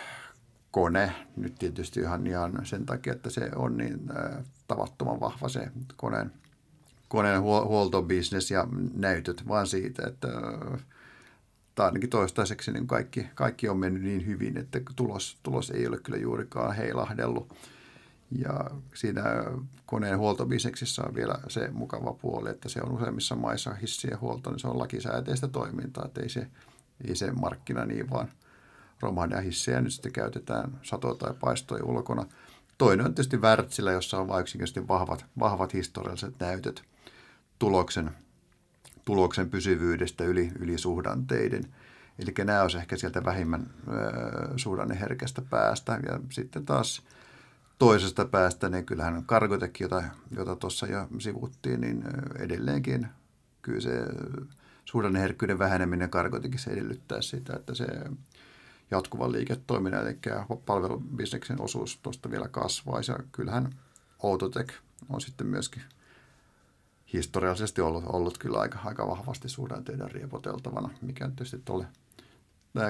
kone, 0.71 1.13
nyt 1.37 1.55
tietysti 1.59 2.01
ihan, 2.01 2.27
ihan 2.27 2.67
sen 2.67 2.87
takia, 2.87 3.13
että 3.13 3.31
se 3.31 3.51
on 3.57 3.77
niin 3.77 4.01
äh, 4.17 4.45
tavattoman 4.69 5.21
vahva 5.21 5.49
se 5.49 5.69
koneen, 5.97 6.33
koneen 7.09 7.43
huoltobisnes 7.43 8.51
ja 8.51 8.67
näytöt, 8.95 9.49
vaan 9.49 9.67
siitä, 9.67 10.07
että 10.07 10.29
äh, 10.29 10.85
tai 11.75 11.87
ainakin 11.87 12.11
toistaiseksi 12.11 12.73
niin 12.73 12.87
kaikki, 12.87 13.27
kaikki 13.35 13.69
on 13.69 13.79
mennyt 13.79 14.03
niin 14.03 14.27
hyvin, 14.27 14.57
että 14.57 14.81
tulos, 14.97 15.39
tulos 15.43 15.71
ei 15.71 15.87
ole 15.87 15.99
kyllä 15.99 16.19
juurikaan 16.19 16.77
heilahdellut. 16.77 17.55
Ja 18.39 18.71
siinä 18.95 19.23
koneen 19.87 20.19
huoltobiseksissä 20.19 21.03
on 21.03 21.15
vielä 21.15 21.35
se 21.49 21.71
mukava 21.73 22.13
puoli, 22.13 22.51
että 22.51 22.69
se 22.69 22.81
on 22.83 22.93
useimmissa 22.93 23.37
maissa 23.37 23.75
hissien 23.75 24.21
huolto, 24.21 24.51
niin 24.51 24.61
se 24.61 24.69
on 24.69 24.79
lakisääteistä 24.79 25.49
toimintaa, 25.49 26.05
että 26.05 26.21
ei 26.21 26.29
se, 26.29 26.47
ei 27.09 27.17
se 27.17 27.33
markkina 27.33 27.85
niin 27.85 28.11
vaan 28.11 28.29
romahda 29.01 29.41
hissejä 29.41 29.81
nyt 29.81 29.93
sitten 29.93 30.13
käytetään 30.13 30.79
satoa 30.83 31.15
tai 31.15 31.35
paistoja 31.41 31.85
ulkona. 31.85 32.27
Toinen 32.79 33.07
on 33.07 33.15
tietysti 33.15 33.37
Wärtsilä, 33.41 33.93
jossa 33.93 34.19
on 34.19 34.29
vain 34.29 34.41
yksinkertaisesti 34.41 34.89
vahvat, 34.89 35.25
vahvat 35.39 35.75
historialliset 35.75 36.35
näytöt 36.41 36.83
tuloksen, 37.59 38.11
tuloksen 39.05 39.51
pysyvyydestä 39.51 40.25
yli, 40.25 40.53
yli 40.59 40.79
suhdanteiden. 40.79 41.65
Eli 42.19 42.35
nämä 42.45 42.63
olisi 42.63 42.79
ehkä 42.79 42.97
sieltä 42.97 43.25
vähimmän 43.25 43.71
ö, 43.89 44.59
suhdanneherkästä 44.59 45.43
päästä. 45.51 46.01
Ja 46.07 46.21
sitten 46.31 46.67
taas 46.67 47.03
toisesta 47.81 48.25
päästä, 48.25 48.69
niin 48.69 48.87
kyllähän 48.87 49.25
Kargotek, 49.27 49.81
jota, 49.81 50.03
jota 50.31 50.57
tuossa 50.57 50.87
jo 50.87 51.09
sivuttiin, 51.19 51.81
niin 51.81 52.05
edelleenkin 52.39 53.09
kyllä 53.63 53.81
se 53.81 54.05
suhdanneherkkyyden 54.85 55.59
väheneminen 55.59 56.11
Kargotekissa 56.11 56.71
edellyttää 56.71 57.23
sitä, 57.23 57.57
että 57.57 57.75
se 57.75 57.87
jatkuvan 58.91 59.33
liiketoiminnan, 59.33 60.07
eli 60.07 60.19
palvelubisneksen 60.67 61.63
osuus 61.63 61.99
tuosta 62.03 62.31
vielä 62.31 62.49
kasvaisi. 62.49 63.13
Ja 63.13 63.19
kyllähän 63.33 63.71
Autotek 64.23 64.73
on 65.09 65.21
sitten 65.21 65.47
myöskin 65.47 65.83
historiallisesti 67.13 67.81
ollut, 67.81 68.05
ollut 68.07 68.39
kyllä 68.39 68.59
aika, 68.59 68.79
aika 68.85 69.09
vahvasti 69.09 69.49
suhdanteiden 69.49 70.11
riepoteltavana, 70.11 70.91
mikä 71.03 71.29
tietysti 71.29 71.63
tuolle 71.65 71.87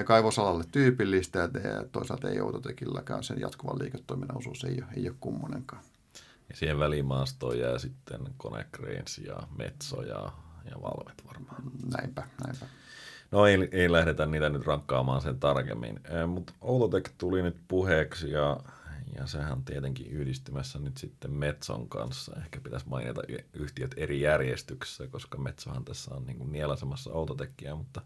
kaivosalalle 0.05 0.63
tyypillistä 0.71 1.39
ja 1.39 1.49
toisaalta 1.91 2.29
ei 2.29 2.41
Outotekilläkään 2.41 3.23
sen 3.23 3.39
jatkuvan 3.39 3.79
liiketoiminnan 3.79 4.37
osuus 4.37 4.63
ei 4.63 4.75
ole, 4.81 4.93
ei 4.97 5.09
ole 5.09 5.17
kummonenkaan. 5.19 5.83
Ja 6.49 6.55
siihen 6.55 6.79
välimaastoon 6.79 7.59
jää 7.59 7.77
sitten 7.77 8.21
Konecranes 8.37 9.17
ja 9.17 9.37
Metso 9.57 10.01
ja, 10.01 10.31
ja 10.71 10.81
Valvet 10.81 11.23
varmaan. 11.27 11.61
Näinpä, 11.97 12.27
näinpä. 12.45 12.65
No 13.31 13.45
ei, 13.45 13.69
ei 13.71 13.91
lähdetä 13.91 14.25
niitä 14.25 14.49
nyt 14.49 14.65
rankkaamaan 14.65 15.21
sen 15.21 15.39
tarkemmin, 15.39 15.99
mutta 16.27 16.53
Outotec 16.61 17.11
tuli 17.17 17.41
nyt 17.41 17.57
puheeksi 17.67 18.31
ja, 18.31 18.57
ja 19.15 19.27
sehän 19.27 19.51
on 19.51 19.65
tietenkin 19.65 20.07
yhdistymässä 20.07 20.79
nyt 20.79 20.97
sitten 20.97 21.31
Metson 21.31 21.89
kanssa. 21.89 22.35
Ehkä 22.37 22.59
pitäisi 22.61 22.89
mainita 22.89 23.21
yhtiöt 23.53 23.93
eri 23.97 24.21
järjestyksessä, 24.21 25.07
koska 25.07 25.37
Metsohan 25.37 25.85
tässä 25.85 26.15
on 26.15 26.25
niin 26.25 26.51
nielasemassa 26.51 27.11
Outotecia, 27.11 27.75
mutta 27.75 28.01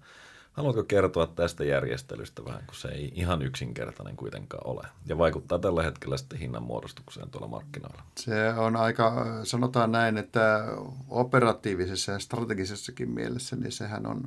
Haluatko 0.55 0.83
kertoa 0.83 1.27
tästä 1.27 1.63
järjestelystä 1.63 2.45
vähän, 2.45 2.63
kun 2.65 2.75
se 2.75 2.87
ei 2.87 3.11
ihan 3.15 3.41
yksinkertainen 3.41 4.15
kuitenkaan 4.15 4.67
ole 4.67 4.87
ja 5.05 5.17
vaikuttaa 5.17 5.59
tällä 5.59 5.83
hetkellä 5.83 6.17
sitten 6.17 6.39
hinnan 6.39 6.63
muodostukseen 6.63 7.29
tuolla 7.29 7.47
markkinoilla? 7.47 8.03
Se 8.17 8.49
on 8.57 8.75
aika, 8.75 9.25
sanotaan 9.43 9.91
näin, 9.91 10.17
että 10.17 10.65
operatiivisessa 11.09 12.11
ja 12.11 12.19
strategisessakin 12.19 13.09
mielessä, 13.09 13.55
niin 13.55 13.71
sehän 13.71 14.05
on 14.05 14.21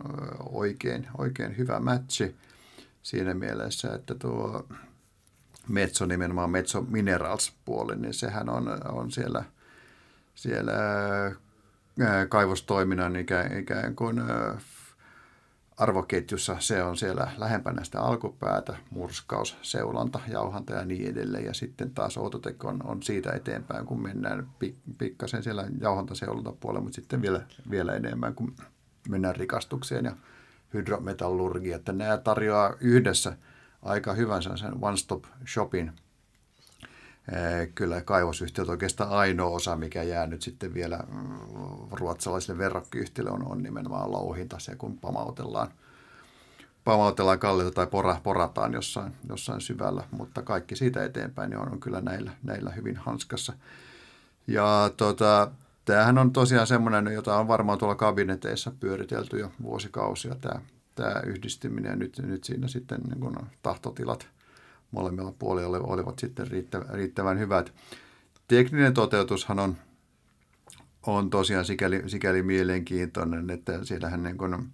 oikein, 0.50 1.08
oikein 1.18 1.58
hyvä 1.58 1.80
matchi 1.80 2.37
siinä 3.02 3.35
mielessä, 3.35 3.94
että 3.94 4.14
tuo 4.14 4.66
Metso 5.68 6.06
nimenomaan 6.06 6.50
Metso 6.50 6.80
Minerals 6.80 7.52
puoli, 7.64 7.97
niin 7.97 8.14
sehän 8.14 8.49
on, 8.49 8.68
on 8.92 9.11
siellä, 9.11 9.44
siellä 10.35 10.73
kaivostoiminnan 12.28 13.16
ikään, 13.16 13.58
ikään 13.58 13.97
kuin 13.97 14.23
arvoketjussa 15.78 16.56
se 16.58 16.82
on 16.82 16.97
siellä 16.97 17.30
lähempänä 17.37 17.85
sitä 17.85 18.00
alkupäätä, 18.00 18.76
murskaus, 18.90 19.56
seulanta, 19.62 20.20
jauhanta 20.28 20.73
ja 20.73 20.85
niin 20.85 21.11
edelleen. 21.11 21.44
Ja 21.44 21.54
sitten 21.54 21.90
taas 21.90 22.16
Outotek 22.16 22.64
on, 22.64 22.80
on 22.85 23.02
siitä 23.02 23.32
eteenpäin, 23.32 23.87
kun 23.87 24.02
mennään 24.02 24.49
pik, 24.58 24.75
pikkasen 24.99 25.42
siellä 25.42 25.66
jauhantaseulanta 25.80 26.52
puolella, 26.52 26.85
mutta 26.85 26.97
sitten 26.97 27.23
vielä, 27.23 27.40
vielä 27.70 27.92
enemmän, 27.92 28.35
kun 28.35 28.54
mennään 29.08 29.37
rikastukseen 29.37 30.04
ja 30.04 30.12
hydrometallurgia. 30.75 31.76
Että 31.76 31.92
nämä 31.92 32.16
tarjoaa 32.16 32.75
yhdessä 32.80 33.37
aika 33.82 34.12
hyvän 34.12 34.42
sen 34.42 34.73
one-stop 34.82 35.25
shopin 35.49 35.92
kyllä 37.75 38.00
kaivosyhtiöt 38.00 38.68
oikeastaan 38.68 39.11
ainoa 39.11 39.50
osa, 39.50 39.76
mikä 39.76 40.02
jää 40.02 40.26
nyt 40.26 40.42
sitten 40.42 40.75
vielä 40.75 41.04
mm, 41.12 41.38
ruotsalaisille 41.90 42.58
verrokkiyhtiöille 42.58 43.30
on, 43.30 43.47
on 43.47 43.62
nimenomaan 43.62 44.12
louhinta, 44.12 44.58
se 44.58 44.76
kun 44.76 44.99
pamautellaan, 44.99 45.68
pamautellaan 46.85 47.38
kallita 47.38 47.70
tai 47.70 47.87
pora, 47.87 48.20
porataan 48.23 48.73
jossain, 48.73 49.12
jossain 49.28 49.61
syvällä, 49.61 50.04
mutta 50.11 50.42
kaikki 50.42 50.76
siitä 50.76 51.04
eteenpäin 51.04 51.50
niin 51.50 51.61
on, 51.61 51.73
on 51.73 51.80
kyllä 51.80 52.00
näillä, 52.00 52.30
näillä 52.42 52.70
hyvin 52.70 52.97
hanskassa. 52.97 53.52
Ja 54.47 54.90
tota, 54.97 55.50
tämähän 55.85 56.18
on 56.18 56.32
tosiaan 56.32 56.66
semmoinen, 56.66 57.06
jota 57.06 57.37
on 57.37 57.49
varmaan 57.49 57.78
tuolla 57.78 57.94
kabineteissa 57.94 58.73
pyöritelty 58.80 59.38
jo 59.38 59.52
vuosikausia, 59.62 60.35
tämä, 60.35 60.61
tämä 60.94 61.20
yhdistyminen, 61.26 61.90
ja 61.90 61.97
nyt, 61.97 62.18
nyt 62.18 62.44
siinä 62.44 62.68
sitten 62.68 63.00
niin 63.00 63.20
kun 63.20 63.37
tahtotilat– 63.62 64.26
molemmilla 64.90 65.35
puolilla 65.38 65.78
olivat 65.78 66.18
sitten 66.18 66.47
riittävän 66.92 67.38
hyvät. 67.38 67.73
Tekninen 68.49 68.95
toteutushan 68.95 69.59
on, 69.59 69.76
on 71.07 71.30
tosiaan 71.30 71.64
sikäli, 71.64 72.02
sikäli 72.07 72.42
mielenkiintoinen, 72.42 73.50
että 73.50 73.85
siellähän 73.85 74.23
niin 74.23 74.38
kuin 74.38 74.68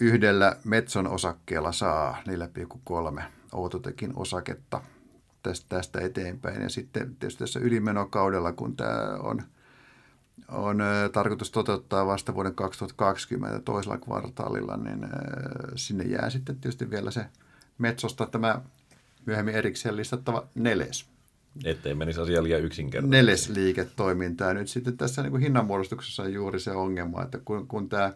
yhdellä 0.00 0.56
Metson 0.64 1.06
osakkeella 1.06 1.72
saa 1.72 2.22
4,3 3.16 3.22
Outotekin 3.52 4.12
osaketta 4.16 4.80
tästä, 5.42 5.66
tästä 5.68 6.00
eteenpäin. 6.00 6.62
Ja 6.62 6.68
sitten 6.68 7.16
tietysti 7.16 7.38
tässä 7.38 7.60
ylimenokaudella, 7.60 8.52
kun 8.52 8.76
tämä 8.76 9.16
on, 9.22 9.42
on 10.48 10.78
tarkoitus 11.12 11.50
toteuttaa 11.50 12.06
vasta 12.06 12.34
vuoden 12.34 12.54
2020 12.54 13.60
toisella 13.60 13.98
kvartaalilla, 13.98 14.76
niin 14.76 15.08
sinne 15.74 16.04
jää 16.04 16.30
sitten 16.30 16.56
tietysti 16.56 16.90
vielä 16.90 17.10
se 17.10 17.26
Metsosta 17.78 18.26
tämä 18.26 18.60
myöhemmin 19.26 19.54
erikseen 19.54 19.96
listattava 19.96 20.46
neles. 20.54 21.06
Ettei 21.64 21.94
menisi 21.94 22.20
asia 22.20 22.42
liian 22.42 22.62
yksinkertaisesti. 22.62 23.16
Neles 23.16 23.48
liiketoimintaa. 23.48 24.54
Nyt 24.54 24.68
sitten 24.68 24.96
tässä 24.96 25.22
niin 25.22 25.30
kuin 25.30 25.42
hinnanmuodostuksessa 25.42 26.22
on 26.22 26.32
juuri 26.32 26.60
se 26.60 26.70
ongelma, 26.70 27.22
että 27.22 27.38
kun, 27.44 27.66
kun 27.66 27.88
tämä 27.88 28.12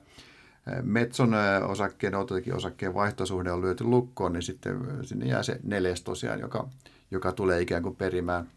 Metson 0.83 1.35
osakkeen, 1.67 2.15
Autotekin 2.15 2.55
osakkeen 2.55 2.95
vaihtosuhde 2.95 3.53
on 3.53 3.63
lyöty 3.63 3.85
lukkoon, 3.85 4.33
niin 4.33 4.43
sitten 4.43 4.81
sinne 5.03 5.27
jää 5.27 5.43
se 5.43 5.61
neljäs 5.63 6.03
tosiaan, 6.03 6.41
joka, 6.41 6.69
joka 7.11 7.33
tulee 7.33 7.61
ikään 7.61 7.83
kuin 7.83 7.97
perimään 7.97 8.49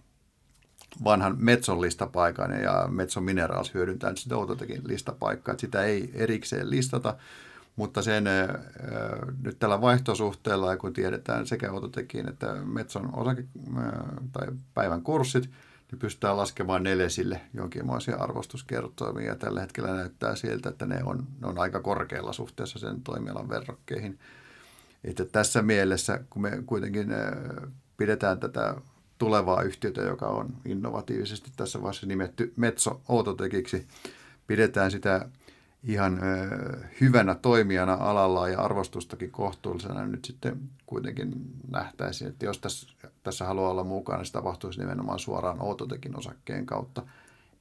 vanhan 1.03 1.35
Metson 1.39 1.81
listapaikan 1.81 2.61
ja 2.61 2.87
Metson 2.91 3.23
Minerals 3.23 3.73
hyödyntää 3.73 4.09
nyt 4.09 4.19
sitä 4.19 4.35
Autotekin 4.35 4.81
listapaikkaa. 4.85 5.51
Että 5.51 5.61
sitä 5.61 5.83
ei 5.83 6.11
erikseen 6.13 6.69
listata, 6.69 7.15
mutta 7.75 8.01
sen 8.01 8.23
nyt 9.41 9.59
tällä 9.59 9.81
vaihtosuhteella, 9.81 10.77
kun 10.77 10.93
tiedetään 10.93 11.47
sekä 11.47 11.71
Autotekin 11.71 12.29
että 12.29 12.53
Metson 12.53 13.09
osake, 13.15 13.45
tai 14.31 14.47
päivän 14.73 15.01
kurssit, 15.01 15.49
niin 15.91 15.99
pystytään 15.99 16.37
laskemaan 16.37 16.83
nelesille 16.83 17.41
jonkinlaisia 17.53 18.15
arvostuskertoimia. 18.15 19.27
Ja 19.27 19.35
tällä 19.35 19.61
hetkellä 19.61 19.95
näyttää 19.95 20.35
siltä, 20.35 20.69
että 20.69 20.85
ne 20.85 21.03
on, 21.03 21.27
ne 21.41 21.47
on 21.47 21.59
aika 21.59 21.79
korkealla 21.79 22.33
suhteessa 22.33 22.79
sen 22.79 23.01
toimialan 23.01 23.49
verrokkeihin. 23.49 24.19
Että 25.03 25.25
tässä 25.25 25.61
mielessä, 25.61 26.19
kun 26.29 26.41
me 26.41 26.63
kuitenkin 26.65 27.07
pidetään 27.97 28.39
tätä 28.39 28.75
tulevaa 29.17 29.61
yhtiötä, 29.61 30.01
joka 30.01 30.27
on 30.27 30.53
innovatiivisesti 30.65 31.51
tässä 31.55 31.81
vaiheessa 31.81 32.07
nimetty 32.07 32.53
Metso 32.55 33.01
Autotekiksi, 33.09 33.87
pidetään 34.47 34.91
sitä 34.91 35.29
ihan 35.83 36.19
hyvänä 37.01 37.35
toimijana 37.35 37.93
alalla 37.93 38.49
ja 38.49 38.61
arvostustakin 38.61 39.31
kohtuullisena 39.31 40.05
nyt 40.05 40.25
sitten 40.25 40.59
kuitenkin 40.85 41.31
nähtäisiin, 41.71 42.29
että 42.29 42.45
jos 42.45 42.59
tässä, 42.59 42.87
tässä 43.23 43.45
haluaa 43.45 43.71
olla 43.71 43.83
mukana, 43.83 44.17
niin 44.17 44.25
se 44.25 44.31
tapahtuisi 44.31 44.79
nimenomaan 44.79 45.19
suoraan 45.19 45.61
Outotekin 45.61 46.17
osakkeen 46.17 46.65
kautta, 46.65 47.03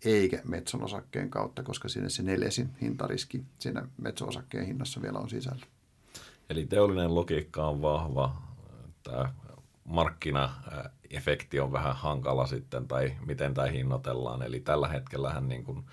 eikä 0.05 0.43
Metson 0.45 0.85
osakkeen 0.85 1.31
kautta, 1.31 1.63
koska 1.63 1.89
sinne 1.89 2.09
se 2.09 2.23
neljäsin 2.23 2.71
hintariski 2.81 3.45
siinä 3.59 3.89
Metson 3.99 4.29
osakkeen 4.29 4.67
hinnassa 4.67 5.03
vielä 5.03 5.19
on 5.19 5.31
sisällä. 5.31 5.67
Eli 6.51 6.67
teollinen 6.67 7.15
logiikka 7.15 7.67
on 7.67 7.83
vahva, 7.83 8.43
tämä 9.03 9.33
markkinaefekti 9.85 11.61
on 11.61 11.73
vähän 11.73 11.97
hankala 11.97 12.47
sitten, 12.47 12.89
tai 12.89 13.13
miten 13.27 13.55
tämä 13.55 13.67
hinnoitellaan. 13.67 14.43
Eli 14.43 14.61
tällä 14.61 14.89
hetkellähän 14.89 15.49
niin 15.49 15.65
kuin 15.65 15.85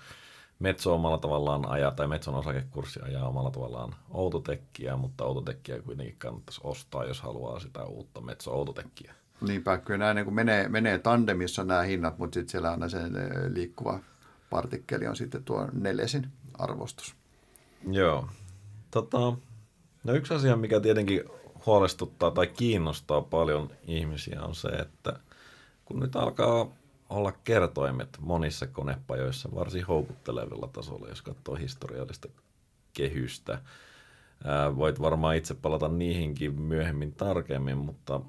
Metso 0.60 0.94
omalla 0.94 1.18
tavallaan 1.18 1.68
ajaa, 1.68 1.90
tai 1.90 2.06
Metson 2.06 2.34
osakekurssi 2.34 3.00
ajaa 3.02 3.28
omalla 3.28 3.50
tavallaan 3.50 3.94
Outotekkiä, 4.10 4.96
mutta 4.96 5.24
Outotekkiä 5.24 5.82
kuitenkin 5.82 6.16
kannattaisi 6.18 6.60
ostaa, 6.64 7.04
jos 7.04 7.20
haluaa 7.20 7.60
sitä 7.60 7.84
uutta 7.84 8.20
Metso 8.20 8.52
Outotekkiä. 8.52 9.14
Niinpä, 9.40 9.78
kyllä 9.78 9.98
nämä 9.98 10.14
niin 10.14 10.34
menee, 10.34 10.68
menee 10.68 10.98
tandemissa 10.98 11.64
nämä 11.64 11.82
hinnat, 11.82 12.18
mutta 12.18 12.34
sitten 12.34 12.50
siellä 12.50 12.70
on 12.70 12.90
se 12.90 12.98
liikkuva 13.54 14.00
partikkeli 14.50 15.06
on 15.06 15.16
sitten 15.16 15.44
tuo 15.44 15.68
neljäsin 15.72 16.26
arvostus. 16.58 17.14
Joo. 17.90 18.28
Tota, 18.90 19.18
no 20.04 20.12
yksi 20.14 20.34
asia, 20.34 20.56
mikä 20.56 20.80
tietenkin 20.80 21.24
huolestuttaa 21.66 22.30
tai 22.30 22.46
kiinnostaa 22.46 23.20
paljon 23.20 23.70
ihmisiä 23.86 24.42
on 24.42 24.54
se, 24.54 24.68
että 24.68 25.20
kun 25.84 26.00
nyt 26.00 26.16
alkaa 26.16 26.66
olla 27.10 27.32
kertoimet 27.32 28.18
monissa 28.20 28.66
konepajoissa 28.66 29.48
varsin 29.54 29.86
houkuttelevilla 29.86 30.68
tasolla, 30.72 31.08
jos 31.08 31.22
katsoo 31.22 31.54
historiallista 31.54 32.28
kehystä. 32.92 33.62
Ää, 34.44 34.76
voit 34.76 35.00
varmaan 35.00 35.36
itse 35.36 35.54
palata 35.54 35.88
niihinkin 35.88 36.60
myöhemmin 36.60 37.12
tarkemmin, 37.12 37.78
mutta 37.78 38.20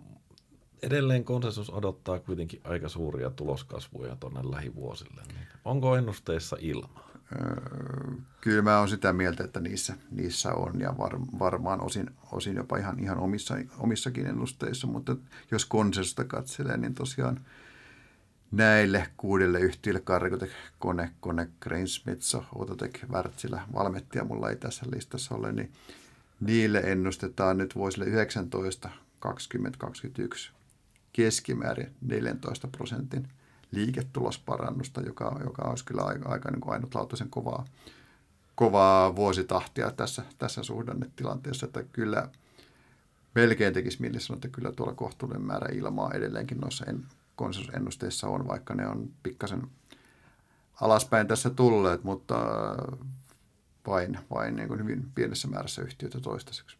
edelleen 0.83 1.23
konsensus 1.23 1.69
odottaa 1.69 2.19
kuitenkin 2.19 2.61
aika 2.63 2.89
suuria 2.89 3.29
tuloskasvuja 3.29 4.15
tuonne 4.15 4.51
lähivuosille. 4.51 5.21
Niin 5.27 5.47
onko 5.65 5.95
ennusteissa 5.95 6.57
ilmaa? 6.59 7.11
Kyllä 8.41 8.61
mä 8.61 8.79
oon 8.79 8.89
sitä 8.89 9.13
mieltä, 9.13 9.43
että 9.43 9.59
niissä, 9.59 9.93
niissä 10.11 10.53
on 10.53 10.79
ja 10.79 10.97
var, 10.97 11.19
varmaan 11.39 11.81
osin, 11.81 12.11
osin 12.31 12.55
jopa 12.55 12.77
ihan, 12.77 12.99
ihan 12.99 13.17
omissa, 13.17 13.55
omissakin 13.77 14.25
ennusteissa, 14.25 14.87
mutta 14.87 15.15
jos 15.51 15.65
konsensusta 15.65 16.23
katselee, 16.23 16.77
niin 16.77 16.93
tosiaan– 16.93 17.39
näille 18.51 19.07
kuudelle 19.17 19.59
yhtiölle, 19.59 19.99
Cargotec, 19.99 20.49
Kone, 20.79 21.11
Kone, 21.19 21.49
Grainsmitso, 21.59 22.45
Autotech, 22.59 23.05
Wärtsilä, 23.09 23.61
Valmettia 23.73 24.23
mulla 24.23 24.49
ei 24.49 24.55
tässä 24.55 24.85
listassa 24.95 25.35
ole, 25.35 25.51
niin 25.51 25.71
niille 26.39 26.79
ennustetaan 26.79 27.57
nyt 27.57 27.75
vuosille 27.75 28.05
19, 28.05 28.89
20, 29.19 29.77
21 29.77 30.51
keskimäärin 31.13 31.91
14 32.01 32.67
prosentin 32.67 33.27
liiketulosparannusta, 33.71 35.01
joka, 35.01 35.39
joka 35.43 35.61
olisi 35.61 35.85
kyllä 35.85 36.01
aika, 36.01 36.29
aika 36.29 36.51
niin 36.51 36.61
kuin 36.61 36.73
ainutlaatuisen 36.73 37.29
kovaa, 37.29 37.65
kovaa 38.55 39.15
vuositahtia 39.15 39.91
tässä, 39.91 40.23
tässä 40.37 40.63
suhdannetilanteessa, 40.63 41.65
että 41.65 41.83
kyllä 41.83 42.29
melkein 43.35 43.73
tekisi 43.73 44.01
mieli 44.01 44.19
sanoa, 44.19 44.37
että 44.37 44.47
kyllä 44.47 44.71
tuolla 44.71 44.93
kohtuullinen 44.93 45.47
määrä 45.47 45.67
ilmaa 45.73 46.11
edelleenkin 46.13 46.57
noissa 46.57 46.85
en, 46.85 47.05
konsensusennusteissa 47.41 48.27
on, 48.27 48.47
vaikka 48.47 48.75
ne 48.75 48.87
on 48.87 49.09
pikkasen 49.23 49.67
alaspäin 50.81 51.27
tässä 51.27 51.49
tulleet, 51.49 52.03
mutta 52.03 52.35
vain, 53.87 54.19
vain 54.29 54.55
niin 54.55 54.67
kuin 54.67 54.79
hyvin 54.79 55.11
pienessä 55.15 55.47
määrässä 55.47 55.81
yhtiöitä 55.81 56.19
toistaiseksi. 56.19 56.77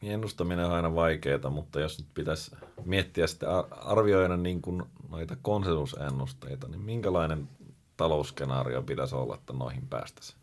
Niin 0.00 0.12
ennustaminen 0.12 0.64
on 0.64 0.72
aina 0.72 0.94
vaikeaa, 0.94 1.50
mutta 1.50 1.80
jos 1.80 1.98
nyt 1.98 2.08
pitäisi 2.14 2.56
miettiä 2.84 3.26
sitten 3.26 3.48
arvioida 3.70 4.36
niin 4.36 4.62
kuin 4.62 4.82
noita 5.08 5.36
konsensusennusteita, 5.42 6.68
niin 6.68 6.80
minkälainen 6.80 7.48
talousskenaario 7.96 8.82
pitäisi 8.82 9.14
olla, 9.14 9.34
että 9.34 9.52
noihin 9.52 9.88
päästäisiin? 9.88 10.38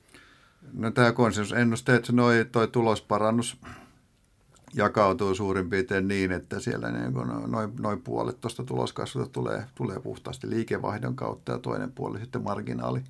No 0.73 0.91
tämä 0.91 1.12
konsensusennusteet, 1.12 2.10
noi, 2.10 2.45
toi 2.51 2.67
tulosparannus 2.67 3.58
jakautuu 4.73 5.36
suurin 5.36 5.69
piirtein 5.69 6.07
niin, 6.07 6.31
että 6.31 6.60
siellä 6.60 6.91
niin 6.91 7.13
noin, 7.47 7.73
noin 7.79 8.01
puolet 8.01 8.41
tuosta 8.41 8.63
tuloskasvusta 8.63 9.34
tulee, 9.34 9.65
tulee 9.75 9.99
puhtaasti 9.99 10.49
liikevaihdon 10.49 11.15
kautta 11.15 11.51
ja 11.51 11.60
toinen 11.60 11.91
puoli 11.91 12.19
sitten 12.19 12.43
marginaali 12.43 13.03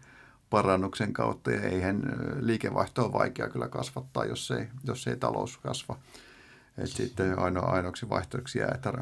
parannuksen 0.49 1.13
kautta. 1.13 1.51
Ja 1.51 1.61
eihän 1.61 2.01
liikevaihto 2.39 3.03
ole 3.03 3.13
vaikea 3.13 3.49
kyllä 3.49 3.67
kasvattaa, 3.67 4.25
jos 4.25 4.51
ei, 4.51 4.67
jos 4.83 5.07
ei 5.07 5.15
talous 5.15 5.57
kasva. 5.57 5.97
Et 6.77 6.89
sitten 6.89 7.39
aino, 7.39 7.65
ainoaksi 7.65 8.09
vaihtoehdoksi 8.09 8.59
jää, 8.59 8.71
että 8.75 8.93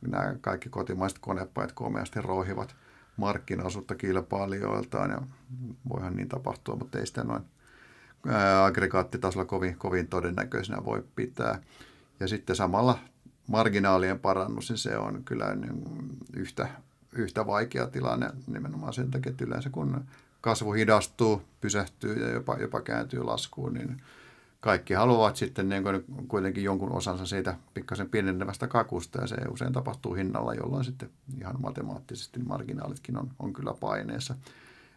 nämä 0.00 0.34
kaikki 0.40 0.68
kotimaiset 0.68 1.18
konepajat 1.18 1.72
komeasti 1.72 2.20
roihivat 2.20 2.76
markkinaosuutta 3.16 3.94
kilpailijoiltaan 3.94 5.10
ja 5.10 5.22
voihan 5.88 6.16
niin 6.16 6.28
tapahtua, 6.28 6.76
mutta 6.76 6.98
ei 6.98 7.06
sitä 7.06 7.24
noin 7.24 7.42
aggregaattitasolla 8.64 9.44
kovin, 9.44 9.78
kovin 9.78 10.08
todennäköisenä 10.08 10.84
voi 10.84 11.04
pitää. 11.16 11.58
Ja 12.20 12.28
sitten 12.28 12.56
samalla 12.56 12.98
marginaalien 13.46 14.20
parannus, 14.20 14.68
niin 14.68 14.78
se 14.78 14.96
on 14.98 15.24
kyllä 15.24 15.54
niin 15.54 15.82
yhtä, 16.36 16.68
yhtä 17.12 17.46
vaikea 17.46 17.86
tilanne 17.86 18.30
nimenomaan 18.46 18.92
sen 18.92 19.10
takia, 19.10 19.30
että 19.30 19.44
yleensä 19.44 19.70
kun 19.70 20.04
kasvu 20.40 20.72
hidastuu, 20.72 21.42
pysähtyy 21.60 22.26
ja 22.26 22.30
jopa, 22.30 22.56
jopa 22.56 22.80
kääntyy 22.80 23.22
laskuun, 23.22 23.74
niin 23.74 23.96
kaikki 24.60 24.94
haluavat 24.94 25.36
sitten 25.36 25.68
niin 25.68 25.82
kuin 25.82 26.04
kuitenkin 26.28 26.64
jonkun 26.64 26.92
osansa 26.92 27.26
siitä 27.26 27.56
pikkasen 27.74 28.10
pienenevästä 28.10 28.66
kakusta 28.66 29.20
ja 29.20 29.26
se 29.26 29.36
usein 29.50 29.72
tapahtuu 29.72 30.14
hinnalla, 30.14 30.54
jolloin 30.54 30.84
sitten 30.84 31.10
ihan 31.38 31.60
matemaattisesti 31.62 32.40
marginaalitkin 32.40 33.18
on, 33.18 33.30
on 33.38 33.52
kyllä 33.52 33.74
paineessa. 33.80 34.34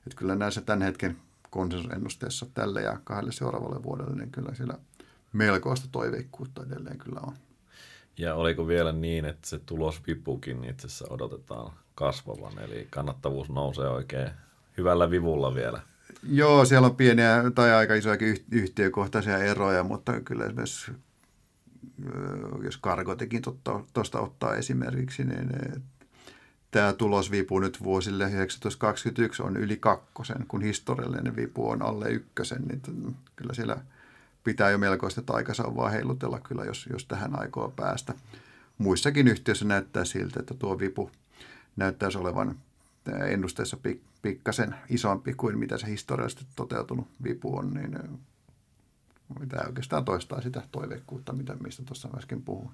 Että 0.07 0.17
kyllä 0.17 0.35
näissä 0.35 0.61
tämän 0.61 0.81
hetken 0.81 1.17
konsensusennusteessa 1.49 2.45
tälle 2.53 2.81
ja 2.81 2.97
kahdelle 3.03 3.31
seuraavalle 3.31 3.83
vuodelle, 3.83 4.15
niin 4.15 4.31
kyllä 4.31 4.55
siellä 4.55 4.77
melkoista 5.33 5.87
toiveikkuutta 5.91 6.63
edelleen 6.63 6.97
kyllä 6.97 7.19
on. 7.27 7.33
Ja 8.17 8.35
oliko 8.35 8.67
vielä 8.67 8.91
niin, 8.91 9.25
että 9.25 9.49
se 9.49 9.59
tulosvipukin 9.59 10.63
itse 10.63 10.87
asiassa 10.87 11.05
odotetaan 11.09 11.73
kasvavan, 11.95 12.59
eli 12.59 12.87
kannattavuus 12.89 13.49
nousee 13.49 13.87
oikein 13.87 14.29
hyvällä 14.77 15.11
vivulla 15.11 15.55
vielä? 15.55 15.81
Joo, 16.29 16.65
siellä 16.65 16.87
on 16.87 16.95
pieniä 16.95 17.43
tai 17.55 17.73
aika 17.73 17.93
isojakin 17.95 18.45
yhtiökohtaisia 18.51 19.37
eroja, 19.37 19.83
mutta 19.83 20.21
kyllä 20.21 20.45
esimerkiksi 20.45 20.91
jos 22.63 22.77
Kargotekin 22.77 23.41
tuosta 23.93 24.19
ottaa 24.19 24.55
esimerkiksi, 24.55 25.23
niin 25.23 25.49
tämä 26.71 26.93
tulosvipu 26.93 27.59
nyt 27.59 27.83
vuosille 27.83 28.23
1921 28.23 29.43
on 29.43 29.57
yli 29.57 29.77
kakkosen, 29.77 30.45
kun 30.47 30.61
historiallinen 30.61 31.35
vipu 31.35 31.69
on 31.69 31.81
alle 31.81 32.09
ykkösen, 32.09 32.61
niin 32.61 33.15
kyllä 33.35 33.53
siellä 33.53 33.77
pitää 34.43 34.69
jo 34.69 34.77
melkoista 34.77 35.21
taikasauvaa 35.21 35.89
heilutella 35.89 36.39
kyllä, 36.39 36.65
jos, 36.65 36.87
jos 36.91 37.05
tähän 37.05 37.39
aikoo 37.39 37.73
päästä. 37.75 38.13
muissakin 38.77 39.27
yhtiöissä 39.27 39.65
näyttää 39.65 40.05
siltä, 40.05 40.39
että 40.39 40.53
tuo 40.53 40.79
vipu 40.79 41.11
näyttäisi 41.75 42.17
olevan 42.17 42.59
ennusteessa 43.25 43.77
pik, 43.77 44.01
pikkasen 44.21 44.75
isompi 44.89 45.33
kuin 45.33 45.57
mitä 45.59 45.77
se 45.77 45.87
historiallisesti 45.87 46.45
toteutunut 46.55 47.07
vipu 47.23 47.57
on, 47.57 47.73
niin 47.73 47.99
tämä 49.49 49.67
oikeastaan 49.67 50.05
toistaa 50.05 50.41
sitä 50.41 50.61
toiveikkuutta, 50.71 51.33
mitä, 51.33 51.55
mistä 51.55 51.83
tuossa 51.83 52.09
äsken 52.17 52.41
puhuin. 52.41 52.71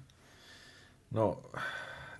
No 1.10 1.42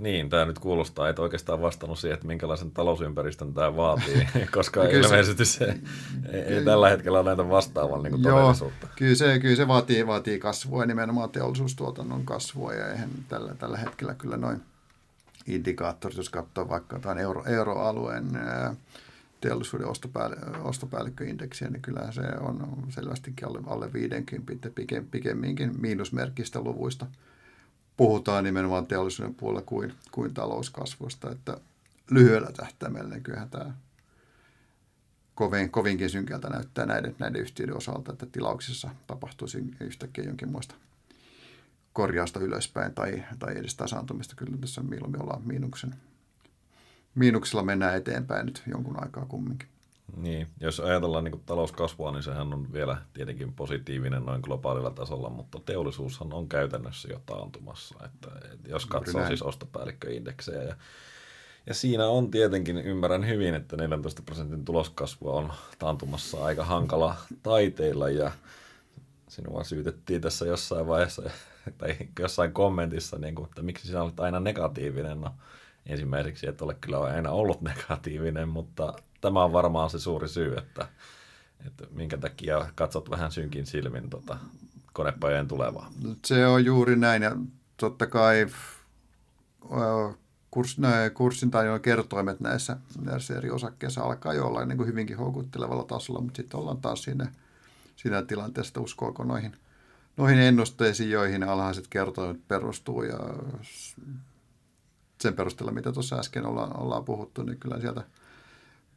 niin, 0.00 0.30
tämä 0.30 0.44
nyt 0.44 0.58
kuulostaa, 0.58 1.08
että 1.08 1.22
oikeastaan 1.22 1.62
vastannut 1.62 1.98
siihen, 1.98 2.14
että 2.14 2.26
minkälaisen 2.26 2.70
talousympäristön 2.70 3.54
tämä 3.54 3.76
vaatii, 3.76 4.28
koska 4.54 4.80
kyllä 4.80 5.06
ilmeisesti 5.06 5.44
se, 5.44 5.58
se 5.58 5.74
ei, 6.32 6.40
ei 6.40 6.64
tällä 6.64 6.88
hetkellä 6.88 7.22
näitä 7.22 7.48
vastaavan 7.48 8.02
niin 8.02 8.22
joo, 8.22 8.36
todellisuutta. 8.36 8.88
Kyllä 8.96 9.14
se, 9.14 9.38
kyllä 9.38 9.56
se 9.56 9.68
vaatii, 9.68 10.06
vaatii 10.06 10.38
kasvua, 10.38 10.86
nimenomaan 10.86 11.30
teollisuustuotannon 11.30 12.24
kasvua, 12.24 12.74
ja 12.74 12.88
eihän 12.88 13.10
tällä, 13.28 13.54
tällä 13.54 13.76
hetkellä 13.76 14.14
kyllä 14.14 14.36
noin 14.36 14.62
indikaattorit, 15.46 16.16
jos 16.16 16.30
katsoo 16.30 16.68
vaikka 16.68 16.96
jotain 16.96 17.18
euro, 17.18 17.44
euroalueen 17.46 18.24
teollisuuden 19.40 19.88
ostopäällikköindeksiä, 20.62 21.68
niin 21.68 21.82
kyllä 21.82 22.12
se 22.12 22.22
on 22.40 22.86
selvästikin 22.88 23.48
alle, 23.48 23.60
alle 23.66 23.92
50, 23.92 24.70
pikemminkin 25.10 25.80
miinusmerkkistä 25.80 26.60
luvuista– 26.60 27.06
puhutaan 28.00 28.44
nimenomaan 28.44 28.86
teollisuuden 28.86 29.34
puolella 29.34 29.62
kuin, 29.62 29.94
kuin 30.10 30.34
talouskasvusta, 30.34 31.30
että 31.30 31.56
lyhyellä 32.10 32.52
tähtäimellä 32.52 33.20
kyllähän 33.20 33.50
tämä 33.50 33.74
kovin, 35.34 35.70
kovinkin 35.70 36.10
synkältä 36.10 36.48
näyttää 36.48 36.86
näiden, 36.86 37.16
näiden 37.18 37.40
yhtiöiden 37.40 37.76
osalta, 37.76 38.12
että 38.12 38.26
tilauksissa 38.26 38.90
tapahtuisi 39.06 39.64
yhtäkkiä 39.80 40.24
jonkinlaista 40.24 40.74
korjausta 41.92 42.40
ylöspäin 42.40 42.94
tai, 42.94 43.24
tai 43.38 43.58
edes 43.58 43.74
tasaantumista. 43.74 44.34
Kyllä 44.36 44.56
tässä 44.56 44.82
mieluummin 44.82 45.22
ollaan 45.22 45.42
miinuksen, 45.46 45.94
miinuksella 47.14 47.62
mennään 47.62 47.96
eteenpäin 47.96 48.46
nyt 48.46 48.62
jonkun 48.66 49.02
aikaa 49.02 49.26
kumminkin. 49.26 49.68
Niin, 50.16 50.48
jos 50.60 50.80
ajatellaan 50.80 51.24
niin 51.24 51.42
talouskasvua, 51.46 52.12
niin 52.12 52.22
sehän 52.22 52.52
on 52.52 52.72
vielä 52.72 52.96
tietenkin 53.12 53.52
positiivinen 53.52 54.24
noin 54.24 54.40
globaalilla 54.40 54.90
tasolla, 54.90 55.30
mutta 55.30 55.60
teollisuushan 55.66 56.32
on 56.32 56.48
käytännössä 56.48 57.08
jo 57.12 57.20
taantumassa, 57.26 57.94
että, 58.04 58.30
että 58.52 58.68
jos 58.68 58.86
katsoo 58.86 59.26
siis 59.26 59.42
ostopäällikköindeksejä 59.42 60.62
ja 60.62 60.76
ja 61.66 61.74
siinä 61.74 62.06
on 62.06 62.30
tietenkin, 62.30 62.78
ymmärrän 62.78 63.26
hyvin, 63.26 63.54
että 63.54 63.76
14 63.76 64.22
prosentin 64.22 64.64
tuloskasvua 64.64 65.32
on 65.32 65.52
taantumassa 65.78 66.44
aika 66.44 66.64
hankala 66.64 67.16
taiteilla 67.42 68.08
ja 68.08 68.30
sinua 69.28 69.64
syytettiin 69.64 70.20
tässä 70.20 70.46
jossain 70.46 70.86
vaiheessa 70.86 71.22
tai 71.78 71.96
jossain 72.18 72.52
kommentissa, 72.52 73.18
niin 73.18 73.34
kuin, 73.34 73.48
että 73.48 73.62
miksi 73.62 73.86
sinä 73.86 74.02
olet 74.02 74.20
aina 74.20 74.40
negatiivinen. 74.40 75.20
No, 75.20 75.30
ensimmäiseksi 75.86 76.48
et 76.48 76.62
ole 76.62 76.76
kyllä 76.80 77.00
aina 77.00 77.30
ollut 77.30 77.60
negatiivinen, 77.70 78.48
mutta 78.48 78.94
tämä 79.20 79.44
on 79.44 79.52
varmaan 79.52 79.90
se 79.90 79.98
suuri 79.98 80.28
syy, 80.28 80.56
että, 80.56 80.88
että 81.66 81.86
minkä 81.90 82.18
takia 82.18 82.66
katsot 82.74 83.10
vähän 83.10 83.32
synkin 83.32 83.66
silmin 83.66 84.10
tota, 84.10 84.38
konepajojen 84.92 85.48
tulevaa. 85.48 85.90
Se 86.24 86.46
on 86.46 86.64
juuri 86.64 86.96
näin 86.96 87.22
ja 87.22 87.36
totta 87.76 88.06
kai 88.06 88.46
kurs, 90.50 90.76
kurssin 91.14 91.50
tai 91.50 91.66
kertoimet 91.82 92.40
näissä, 92.40 92.76
näissä 93.00 93.36
eri 93.36 93.50
osakkeissa 93.50 94.02
alkaa 94.02 94.34
jo 94.34 94.46
olla 94.46 94.64
niin 94.64 94.76
kuin 94.76 94.88
hyvinkin 94.88 95.18
houkuttelevalla 95.18 95.84
tasolla, 95.84 96.20
mutta 96.20 96.36
sitten 96.36 96.60
ollaan 96.60 96.80
taas 96.80 97.02
siinä, 97.02 97.32
siinä 97.96 98.22
tilanteessa, 98.22 98.80
uskoako 98.80 99.24
noihin, 99.24 99.56
noihin 100.16 100.38
ennusteisiin, 100.38 101.10
joihin 101.10 101.42
alhaiset 101.42 101.86
kertoimet 101.90 102.48
perustuu 102.48 103.02
ja 103.02 103.18
sen 105.20 105.34
perusteella, 105.34 105.72
mitä 105.72 105.92
tuossa 105.92 106.16
äsken 106.16 106.46
ollaan, 106.46 106.80
ollaan 106.80 107.04
puhuttu, 107.04 107.42
niin 107.42 107.58
kyllä 107.58 107.80
sieltä 107.80 108.02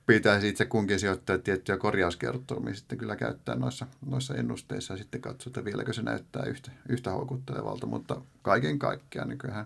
pitäisi 0.06 0.50
itse 0.50 0.66
kunkin 0.66 1.00
sijoittaa 1.00 1.38
tiettyjä 1.38 1.78
korjauskertoimia 1.78 2.74
sitten 2.74 2.98
kyllä 2.98 3.16
käyttää 3.16 3.56
noissa, 3.56 3.88
noissa 4.06 4.36
ennusteissa 4.36 4.94
ja 4.94 4.98
sitten 4.98 5.22
katsoa, 5.22 5.50
että 5.50 5.66
vieläkö 5.66 5.94
se 5.94 6.02
näyttää 6.02 6.44
yhtä, 6.44 6.72
yhtä 6.90 7.12
houkuttelevalta, 7.12 7.86
mutta 7.86 8.22
kaiken 8.42 8.80
kaikkiaan 8.80 9.30
niin 9.30 9.38
kyllähän 9.38 9.66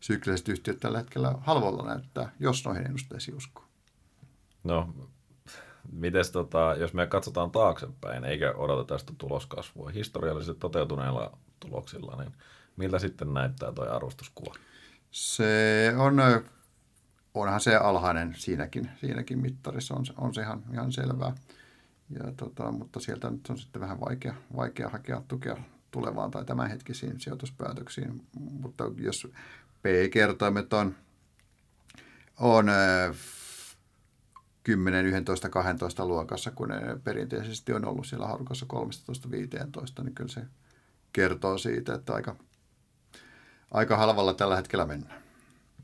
sykliset 0.00 0.48
yhtiöt 0.48 0.80
tällä 0.80 0.98
hetkellä 0.98 1.34
halvalla 1.40 1.82
näyttää, 1.82 2.32
jos 2.40 2.64
noihin 2.64 2.86
ennusteisiin 2.86 3.36
uskoo. 3.36 3.64
No, 4.64 4.94
mites 5.92 6.30
tota, 6.30 6.74
jos 6.78 6.94
me 6.94 7.06
katsotaan 7.06 7.50
taaksepäin, 7.50 8.24
eikä 8.24 8.52
odoteta 8.52 8.98
sitä 8.98 9.12
tuloskasvua 9.18 9.90
historiallisesti 9.90 10.60
toteutuneilla 10.60 11.38
tuloksilla, 11.60 12.16
niin 12.16 12.32
miltä 12.76 12.98
sitten 12.98 13.34
näyttää 13.34 13.72
tuo 13.72 13.90
arvostuskuva? 13.90 14.54
Se 15.10 15.92
on, 15.96 16.16
onhan 17.42 17.60
se 17.60 17.76
alhainen 17.76 18.34
siinäkin, 18.38 18.90
siinäkin 19.00 19.38
mittarissa, 19.38 19.94
on, 19.94 20.04
on 20.16 20.34
se 20.34 20.40
ihan, 20.40 20.62
ihan 20.72 20.92
selvää. 20.92 21.34
Ja 22.10 22.32
tota, 22.36 22.72
mutta 22.72 23.00
sieltä 23.00 23.30
nyt 23.30 23.46
on 23.48 23.58
sitten 23.58 23.82
vähän 23.82 24.00
vaikea, 24.00 24.34
vaikea 24.56 24.88
hakea 24.88 25.22
tukea 25.28 25.56
tulevaan 25.90 26.30
tai 26.30 26.44
tämänhetkisiin 26.44 27.20
sijoituspäätöksiin. 27.20 28.22
Mutta 28.40 28.84
jos 28.98 29.28
P-kertoimet 29.82 30.72
on, 30.72 30.94
on 32.40 32.66
10, 34.62 35.06
11, 35.06 35.48
12 35.48 36.06
luokassa, 36.06 36.50
kun 36.50 36.68
ne 36.68 36.80
perinteisesti 37.04 37.72
on 37.72 37.84
ollut 37.84 38.06
siellä 38.06 38.26
harukassa 38.26 38.66
13-15, 40.00 40.02
niin 40.04 40.14
kyllä 40.14 40.30
se 40.30 40.42
kertoo 41.12 41.58
siitä, 41.58 41.94
että 41.94 42.14
aika, 42.14 42.36
aika 43.70 43.96
halvalla 43.96 44.34
tällä 44.34 44.56
hetkellä 44.56 44.86
mennään. 44.86 45.25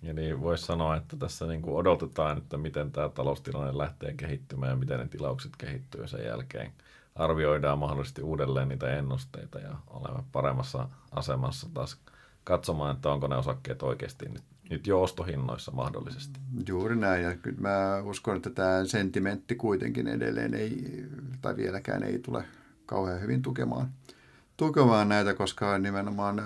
Ja 0.02 0.12
niin 0.14 0.40
voisi 0.40 0.64
sanoa, 0.64 0.96
että 0.96 1.16
tässä 1.16 1.46
niin 1.46 1.62
kuin 1.62 1.76
odotetaan, 1.76 2.38
että 2.38 2.56
miten 2.56 2.92
tämä 2.92 3.08
taloustilanne 3.08 3.78
lähtee 3.78 4.14
kehittymään 4.14 4.70
ja 4.70 4.76
miten 4.76 5.00
ne 5.00 5.08
tilaukset 5.08 5.52
kehittyy 5.58 6.08
sen 6.08 6.24
jälkeen. 6.24 6.72
Arvioidaan 7.14 7.78
mahdollisesti 7.78 8.22
uudelleen 8.22 8.68
niitä 8.68 8.98
ennusteita 8.98 9.58
ja 9.58 9.76
olemme 9.86 10.22
paremmassa 10.32 10.88
asemassa 11.12 11.68
taas 11.74 11.96
katsomaan, 12.44 12.96
että 12.96 13.10
onko 13.10 13.26
ne 13.26 13.36
osakkeet 13.36 13.82
oikeasti 13.82 14.28
nyt, 14.28 14.42
nyt 14.70 14.86
jo 14.86 15.02
ostohinnoissa 15.02 15.72
mahdollisesti. 15.72 16.40
Juuri 16.68 16.96
näin, 16.96 17.24
ja 17.24 17.36
kyllä 17.36 17.60
mä 17.60 18.02
uskon, 18.04 18.36
että 18.36 18.50
tämä 18.50 18.84
sentimentti 18.84 19.54
kuitenkin 19.54 20.06
edelleen 20.08 20.54
ei, 20.54 21.04
tai 21.40 21.56
vieläkään 21.56 22.02
ei 22.02 22.18
tule 22.18 22.44
kauhean 22.86 23.20
hyvin 23.20 23.42
tukemaan, 23.42 23.88
tukemaan 24.56 25.08
näitä, 25.08 25.34
koska 25.34 25.78
nimenomaan 25.78 26.42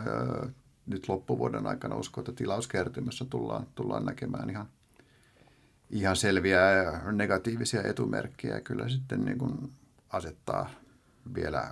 nyt 0.86 1.08
loppuvuoden 1.08 1.66
aikana 1.66 1.96
uskon, 1.96 2.22
että 2.22 2.32
tilauskertymässä 2.32 3.24
tullaan, 3.24 3.66
tullaan 3.74 4.04
näkemään 4.04 4.50
ihan, 4.50 4.66
ihan 5.90 6.16
selviä 6.16 6.60
negatiivisia 7.12 7.82
etumerkkejä. 7.82 8.60
Kyllä 8.60 8.88
sitten 8.88 9.24
niin 9.24 9.38
kuin 9.38 9.72
asettaa 10.10 10.70
vielä 11.34 11.70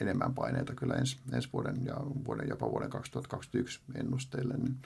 enemmän 0.00 0.34
paineita 0.34 0.74
kyllä 0.74 0.94
ensi, 0.94 1.18
ensi 1.32 1.48
vuoden 1.52 1.84
ja 1.84 1.94
vuoden, 2.26 2.48
jopa 2.48 2.70
vuoden 2.70 2.90
2021 2.90 3.80
ennusteille. 3.94 4.54
Niin 4.56 4.76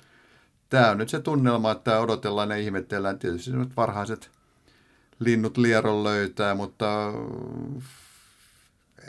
tämä 0.71 0.91
on 0.91 0.99
nyt 0.99 1.09
se 1.09 1.21
tunnelma, 1.21 1.71
että 1.71 2.01
odotellaan 2.01 2.51
ja 2.51 2.57
ihmetellään. 2.57 3.19
Tietysti 3.19 3.53
nyt 3.53 3.77
varhaiset 3.77 4.31
linnut 5.19 5.57
lieron 5.57 6.05
löytää, 6.05 6.55
mutta 6.55 7.13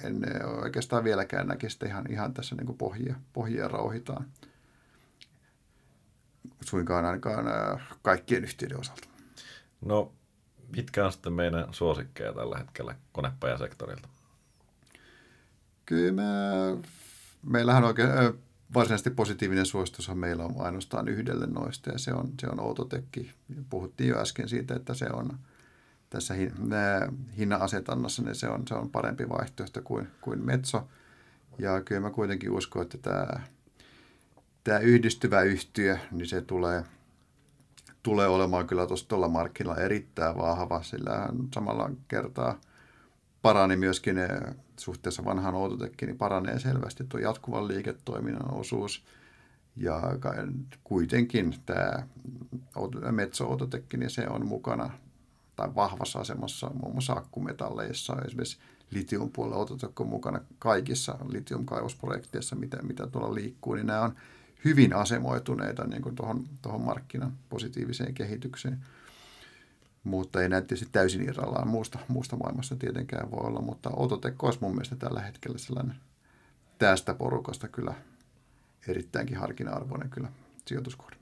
en 0.04 0.46
oikeastaan 0.64 1.04
vieläkään 1.04 1.48
näkisi 1.48 1.74
sitä 1.74 1.86
ihan, 1.86 2.12
ihan 2.12 2.34
tässä 2.34 2.56
niin 2.56 2.78
pohjia, 2.78 3.16
pohjia 3.34 3.68
rauhitaan. 3.68 4.26
Suinkaan 6.62 7.06
ainakaan 7.06 7.46
kaikkien 8.02 8.44
yhtiöiden 8.44 8.80
osalta. 8.80 9.08
No, 9.82 10.14
mitkä 10.76 11.06
on 11.06 11.12
sitten 11.12 11.34
meidän 11.34 11.68
suosikkeja 11.72 12.34
tällä 12.34 12.58
hetkellä 12.58 12.96
konepajasektorilta? 13.12 14.10
Kyllä 15.86 16.22
mä, 16.22 16.32
meillähän 17.44 17.84
oikein 17.84 18.10
varsinaisesti 18.74 19.10
positiivinen 19.10 19.66
suositushan 19.66 20.18
meillä 20.18 20.44
on 20.46 20.56
ainoastaan 20.58 21.08
yhdelle 21.08 21.48
noista 21.48 21.90
ja 21.90 22.00
se 22.00 22.14
on, 22.14 22.34
se 22.42 22.48
on 22.48 22.60
Outotekki. 22.60 23.32
Puhuttiin 23.70 24.10
jo 24.10 24.20
äsken 24.20 24.50
siitä, 24.50 24.76
että 24.76 24.94
se 24.94 25.06
on 25.14 25.40
tässä 26.10 26.34
hinnan-asetannassa, 27.38 28.24
niin 28.24 28.36
se 28.36 28.48
on, 28.50 28.68
se 28.68 28.74
on 28.74 28.90
parempi 28.90 29.30
vaihtoehto 29.30 29.82
kuin, 29.84 30.08
kuin 30.22 30.46
Metso. 30.46 30.88
Ja 31.58 31.82
kyllä 31.82 32.02
mä 32.02 32.10
kuitenkin 32.10 32.52
uskon, 32.52 32.82
että 32.82 32.98
tämä, 32.98 33.42
tämä 34.64 34.80
yhdistyvä 34.80 35.42
yhtiö, 35.42 35.98
niin 36.12 36.28
se 36.28 36.42
tulee, 36.42 36.84
tulee 38.04 38.28
olemaan 38.28 38.68
kyllä 38.68 38.88
tuolla 39.08 39.28
markkinoilla 39.28 39.82
erittäin 39.82 40.38
vahva, 40.38 40.84
sillä 40.84 41.30
samalla 41.54 41.92
kertaa 42.08 42.60
parani 43.42 43.76
myöskin 43.76 44.18
suhteessa 44.78 45.26
vanhaan 45.26 45.56
Outotekkiin, 45.56 46.08
niin 46.08 46.18
paranee 46.18 46.60
selvästi 46.60 47.04
tuo 47.10 47.20
jatkuvan 47.20 47.68
liiketoiminnan 47.68 48.54
osuus. 48.54 49.06
Ja 49.76 50.02
kuitenkin 50.84 51.56
tämä 51.66 52.08
Metso 53.12 53.48
Outotekki, 53.48 53.98
niin 53.98 54.10
se 54.10 54.28
on 54.28 54.46
mukana 54.46 54.90
tai 55.60 55.76
vahvassa 55.76 56.20
asemassa 56.20 56.72
muun 56.74 56.94
muassa 56.94 57.14
akkumetalleissa, 57.14 58.18
esimerkiksi 58.26 58.58
litium 58.92 59.30
puolella 59.32 59.66
on 60.00 60.08
mukana 60.08 60.40
kaikissa 60.60 61.16
litiumkaivosprojekteissa, 61.30 62.56
mitä, 62.56 62.78
mitä 62.82 63.08
tuolla 63.08 63.36
liikkuu, 63.36 63.74
niin 63.74 63.88
nämä 63.88 64.02
on 64.02 64.16
hyvin 64.66 64.94
asemoituneita 64.96 65.88
niin 65.88 66.16
tuohon, 66.16 66.44
tuohon 66.62 66.82
markkinan 66.82 67.34
positiiviseen 67.50 68.14
kehitykseen. 68.14 68.80
Mutta 70.04 70.42
ei 70.42 70.50
näitä 70.50 70.68
tietysti 70.68 70.90
täysin 70.92 71.30
irrallaan 71.30 71.68
muusta, 71.68 72.00
muusta 72.08 72.36
maailmasta 72.36 72.76
tietenkään 72.76 73.32
voi 73.32 73.48
olla, 73.48 73.62
mutta 73.62 73.90
Ototekko 73.94 74.46
olisi 74.46 74.60
mun 74.62 74.72
mielestä 74.72 74.96
tällä 74.96 75.22
hetkellä 75.22 75.58
sellainen 75.58 75.96
tästä 76.78 77.14
porukasta 77.14 77.68
kyllä 77.68 77.94
erittäinkin 78.88 79.38
harkina-arvoinen 79.38 80.10
kyllä 80.10 80.30
sijoituskohde. 80.66 81.19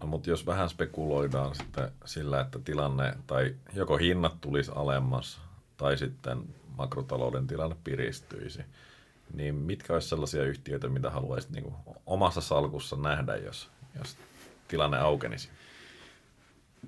No 0.00 0.06
mutta 0.06 0.30
jos 0.30 0.46
vähän 0.46 0.70
spekuloidaan 0.70 1.54
sitten 1.54 1.92
sillä, 2.04 2.40
että 2.40 2.58
tilanne 2.58 3.14
tai 3.26 3.54
joko 3.72 3.96
hinnat 3.96 4.40
tulisi 4.40 4.72
alemmas 4.74 5.40
tai 5.76 5.98
sitten 5.98 6.44
makrotalouden 6.76 7.46
tilanne 7.46 7.76
piristyisi, 7.84 8.62
niin 9.34 9.54
mitkä 9.54 9.92
olisi 9.92 10.08
sellaisia 10.08 10.42
yhtiöitä, 10.42 10.88
mitä 10.88 11.10
haluaisit 11.10 11.50
niin 11.50 11.74
omassa 12.06 12.40
salkussa 12.40 12.96
nähdä, 12.96 13.36
jos, 13.36 13.70
jos 13.98 14.16
tilanne 14.68 14.98
aukenisi? 14.98 15.48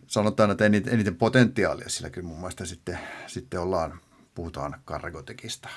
Sanotaan, 0.07 0.51
että 0.51 0.65
eniten, 0.65 0.95
eniten 0.95 1.17
potentiaalia 1.17 1.89
sillä 1.89 2.11
kyllä 2.11 2.29
mun 2.29 2.37
mielestä 2.37 2.65
sitten, 2.65 2.99
sitten 3.27 3.61
ollaan, 3.61 4.01
puhutaan 4.35 4.81
Kargotekista. 4.85 5.69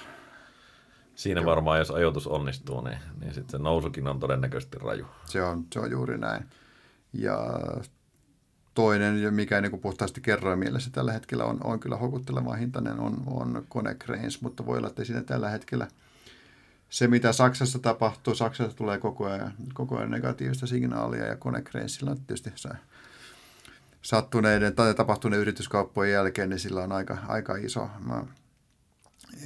Siinä 1.15 1.41
Joo. 1.41 1.49
varmaan, 1.49 1.79
jos 1.79 1.91
ajoitus 1.91 2.27
onnistuu, 2.27 2.81
niin, 2.81 2.97
niin 3.19 3.33
sitten 3.33 3.51
se 3.51 3.63
nousukin 3.63 4.07
on 4.07 4.19
todennäköisesti 4.19 4.77
raju. 4.77 5.05
Se 5.25 5.43
on, 5.43 5.65
se 5.73 5.79
on 5.79 5.91
juuri 5.91 6.17
näin. 6.17 6.45
Ja 7.19 7.59
toinen, 8.73 9.33
mikä 9.33 9.61
niin 9.61 9.79
puhtaasti 9.79 10.21
kerroin 10.21 10.59
mielessä 10.59 10.89
tällä 10.91 11.13
hetkellä 11.13 11.45
on, 11.45 11.57
on 11.63 11.79
kyllä 11.79 11.97
houkutteleva 11.97 12.55
hintainen, 12.55 12.99
on, 12.99 13.23
on 13.25 13.65
Konecranes, 13.69 14.41
mutta 14.41 14.65
voi 14.65 14.77
olla, 14.77 14.87
että 14.87 15.03
siinä 15.03 15.21
tällä 15.21 15.49
hetkellä 15.49 15.87
se, 16.89 17.07
mitä 17.07 17.33
Saksassa 17.33 17.79
tapahtuu, 17.79 18.35
Saksassa 18.35 18.77
tulee 18.77 18.97
koko 18.97 19.25
ajan, 19.25 19.53
koko 19.73 19.97
ajan 19.97 20.11
negatiivista 20.11 20.67
signaalia 20.67 21.25
ja 21.25 21.35
Konecranesilla 21.35 22.11
on 22.11 22.17
tietysti 22.17 22.49
sattuneiden 24.01 24.75
tai 24.75 24.93
tapahtuneiden 24.93 25.41
yrityskauppojen 25.41 26.13
jälkeen, 26.13 26.49
niin 26.49 26.59
sillä 26.59 26.83
on 26.83 26.91
aika, 26.91 27.17
aika 27.27 27.55
iso, 27.55 27.89
mä, 28.07 28.23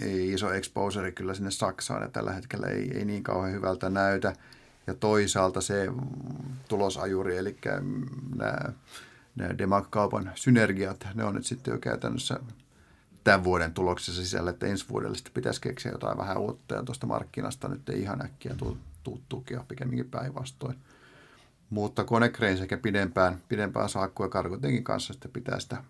ei 0.02 0.34
iso 0.34 0.54
exposure 0.54 1.12
kyllä 1.12 1.34
sinne 1.34 1.52
Saksaan 1.52 2.02
ja 2.02 2.10
tällä 2.10 2.34
hetkellä 2.34 2.68
ei, 2.68 2.98
ei 2.98 3.06
niin 3.06 3.24
kauhean 3.24 3.54
hyvältä 3.54 3.90
näytä. 3.90 4.34
Ja 4.90 4.96
toisaalta 4.96 5.62
se 5.62 5.88
tulosajuri, 6.68 7.38
eli 7.38 7.58
nämä, 8.36 8.74
nämä 9.36 9.58
Demag-kaupan 9.58 10.32
synergiat, 10.36 11.08
ne 11.14 11.24
on 11.24 11.36
nyt 11.36 11.46
sitten 11.46 11.72
jo 11.72 11.78
käytännössä 11.78 12.40
tämän 13.24 13.44
vuoden 13.44 13.74
tuloksessa 13.74 14.22
sisällä, 14.24 14.50
että 14.50 14.66
ensi 14.66 14.86
vuodelle 14.90 15.16
sitten 15.16 15.34
pitäisi 15.34 15.62
keksiä 15.62 15.92
jotain 15.92 16.18
vähän 16.18 16.38
uutta 16.38 16.76
ja 16.76 16.84
tuosta 16.84 17.08
markkinasta 17.08 17.68
nyt 17.68 17.90
ei 17.90 18.02
ihan 18.02 18.26
äkkiä 18.26 18.56
tule 18.56 19.20
tukea 19.30 19.66
pikemminkin 19.68 20.12
päinvastoin. 20.12 20.76
Mutta 21.70 22.04
konekrein 22.04 22.58
sekä 22.58 22.78
pidempään, 22.78 23.42
pidempään 23.50 23.90
saakku 23.90 24.24
ja 24.24 24.30
kanssa 24.84 25.14
sitten 25.14 25.32
pitää 25.32 25.60
sitä 25.60 25.84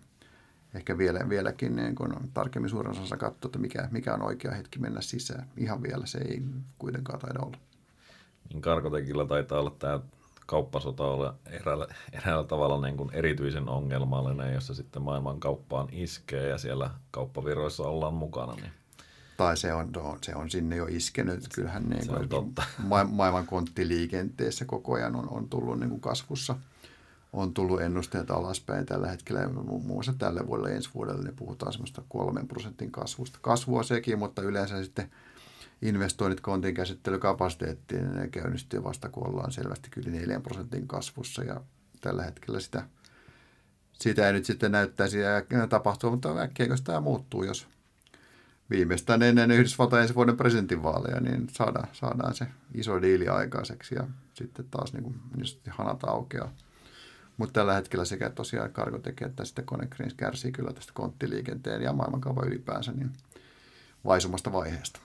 ehkä 0.74 0.98
vielä, 0.98 1.28
vieläkin 1.28 1.76
niin 1.76 1.94
kun 1.94 2.30
tarkemmin 2.34 2.70
suurin 2.70 2.90
osassa 2.90 3.16
katsoa, 3.16 3.48
että 3.48 3.58
mikä, 3.58 3.88
mikä 3.90 4.14
on 4.14 4.22
oikea 4.22 4.54
hetki 4.54 4.78
mennä 4.78 5.00
sisään. 5.00 5.48
Ihan 5.56 5.82
vielä 5.82 6.06
se 6.06 6.18
ei 6.18 6.42
kuitenkaan 6.78 7.18
taida 7.18 7.40
olla. 7.40 7.69
Niin 8.48 8.62
Karkotekilla 8.62 9.24
taitaa 9.24 9.60
olla 9.60 9.76
tämä 9.78 10.00
kauppasota 10.50 11.04
olla 11.04 11.34
eräällä, 11.46 11.86
eräällä 12.12 12.44
tavalla 12.44 12.86
niin 12.86 12.96
kuin 12.96 13.10
erityisen 13.12 13.68
ongelmallinen, 13.68 14.54
jossa 14.54 14.74
sitten 14.74 15.02
maailman 15.02 15.40
kauppaan 15.40 15.88
iskee 15.92 16.48
ja 16.48 16.58
siellä 16.58 16.90
kauppaviroissa 17.10 17.82
ollaan 17.82 18.14
mukana. 18.14 18.54
Niin. 18.54 18.72
Tai 19.36 19.56
se 19.56 19.74
on, 19.74 19.90
se 20.22 20.34
on 20.34 20.50
sinne 20.50 20.76
jo 20.76 20.86
iskenyt. 20.86 21.44
Kyllähän 21.54 21.90
niin 21.90 22.08
kuin, 22.08 22.28
totta. 22.28 22.62
Ma- 22.88 23.04
maailman 23.04 23.46
konttiliikenteessä 23.46 24.64
koko 24.64 24.94
ajan 24.94 25.16
on, 25.16 25.28
on 25.28 25.48
tullut 25.48 25.80
niin 25.80 25.90
kuin 25.90 26.00
kasvussa. 26.00 26.56
On 27.32 27.54
tullut 27.54 27.80
ennusteet 27.80 28.30
alaspäin 28.30 28.86
tällä 28.86 29.08
hetkellä. 29.08 29.48
Muun 29.48 29.86
muassa 29.86 30.14
tälle 30.18 30.46
vuodelle 30.46 30.76
ensi 30.76 30.90
vuodelle 30.94 31.24
niin 31.24 31.36
puhutaan 31.36 31.72
semmoista 31.72 32.02
kolmen 32.08 32.48
prosentin 32.48 32.92
kasvusta. 32.92 33.38
Kasvua 33.42 33.82
sekin, 33.82 34.18
mutta 34.18 34.42
yleensä 34.42 34.84
sitten– 34.84 35.10
investoinnit 35.82 36.40
kontin 36.40 36.74
käsittelykapasiteettiin, 36.74 38.14
ne 38.14 38.28
käynnistyy 38.28 38.84
vasta 38.84 39.08
kun 39.08 39.26
ollaan 39.26 39.52
selvästi 39.52 39.90
kyllä 39.90 40.10
4 40.10 40.40
prosentin 40.40 40.88
kasvussa 40.88 41.44
ja 41.44 41.60
tällä 42.00 42.22
hetkellä 42.22 42.60
sitä, 42.60 42.82
sitä 43.92 44.26
ei 44.26 44.32
nyt 44.32 44.44
sitten 44.44 44.72
näyttäisi 44.72 45.18
tapahtua, 45.68 46.10
mutta 46.10 46.40
äkkiä 46.40 46.66
tämä 46.84 47.00
muuttuu, 47.00 47.44
jos 47.44 47.66
viimeistään 48.70 49.22
ennen 49.22 49.50
Yhdysvaltain 49.50 50.02
ensi 50.02 50.14
vuoden 50.14 50.36
presidentinvaaleja, 50.36 51.20
niin 51.20 51.48
saadaan, 51.52 51.88
saadaan 51.92 52.34
se 52.34 52.46
iso 52.74 53.02
diili 53.02 53.28
aikaiseksi 53.28 53.94
ja 53.94 54.06
sitten 54.34 54.64
taas 54.70 54.92
niin 54.92 55.02
kuin, 55.02 55.20
niin 55.36 55.46
hanat 55.68 56.04
aukeaa. 56.04 56.52
Mutta 57.36 57.52
tällä 57.52 57.74
hetkellä 57.74 58.04
sekä 58.04 58.30
tosiaan 58.30 58.70
Cargo 58.70 58.98
tekee 58.98 59.28
että 59.28 59.44
sitten 59.44 59.66
Konecranes 59.66 60.14
kärsii 60.14 60.52
kyllä 60.52 60.72
tästä 60.72 60.92
konttiliikenteen 60.94 61.82
ja 61.82 61.92
maailmankaupan 61.92 62.48
ylipäänsä 62.48 62.92
niin 62.92 63.10
vaisumasta 64.04 64.52
vaiheesta 64.52 65.00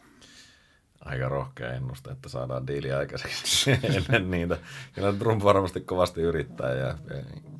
aika 1.05 1.29
rohkea 1.29 1.73
ennuste, 1.73 2.11
että 2.11 2.29
saadaan 2.29 2.67
diili 2.67 2.91
aikaiseksi 2.91 3.71
ennen 3.97 4.31
niitä. 4.31 4.57
Kyllä 4.93 5.13
Trump 5.13 5.43
varmasti 5.43 5.81
kovasti 5.81 6.21
yrittää 6.21 6.73
ja, 6.73 6.97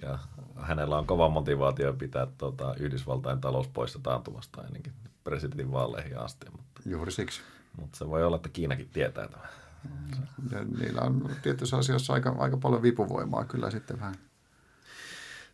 ja, 0.02 0.20
hänellä 0.56 0.98
on 0.98 1.08
kova 1.08 1.30
motivaatio 1.30 1.94
pitää 1.94 2.28
tuota, 2.38 2.76
Yhdysvaltain 2.80 3.42
talous 3.42 3.68
poissa 3.68 4.00
taantumasta 4.04 4.62
ainakin 4.62 4.94
presidentin 5.24 5.72
vaaleihin 5.72 6.20
asti. 6.20 6.46
Mutta, 6.52 6.82
Juuri 6.86 7.12
siksi. 7.12 7.42
Mutta 7.80 7.98
se 7.98 8.10
voi 8.10 8.24
olla, 8.24 8.36
että 8.36 8.50
Kiinakin 8.50 8.90
tietää 8.94 9.28
tämän. 9.28 9.50
Ja 10.52 10.64
niillä 10.80 11.02
on 11.02 11.30
tietyissä 11.42 11.78
asioissa 11.78 12.14
aika, 12.14 12.36
aika 12.38 12.58
paljon 12.58 12.82
vipuvoimaa 12.82 13.46
kyllä 13.46 13.72
sitten 13.72 14.00
vähän. 14.00 14.16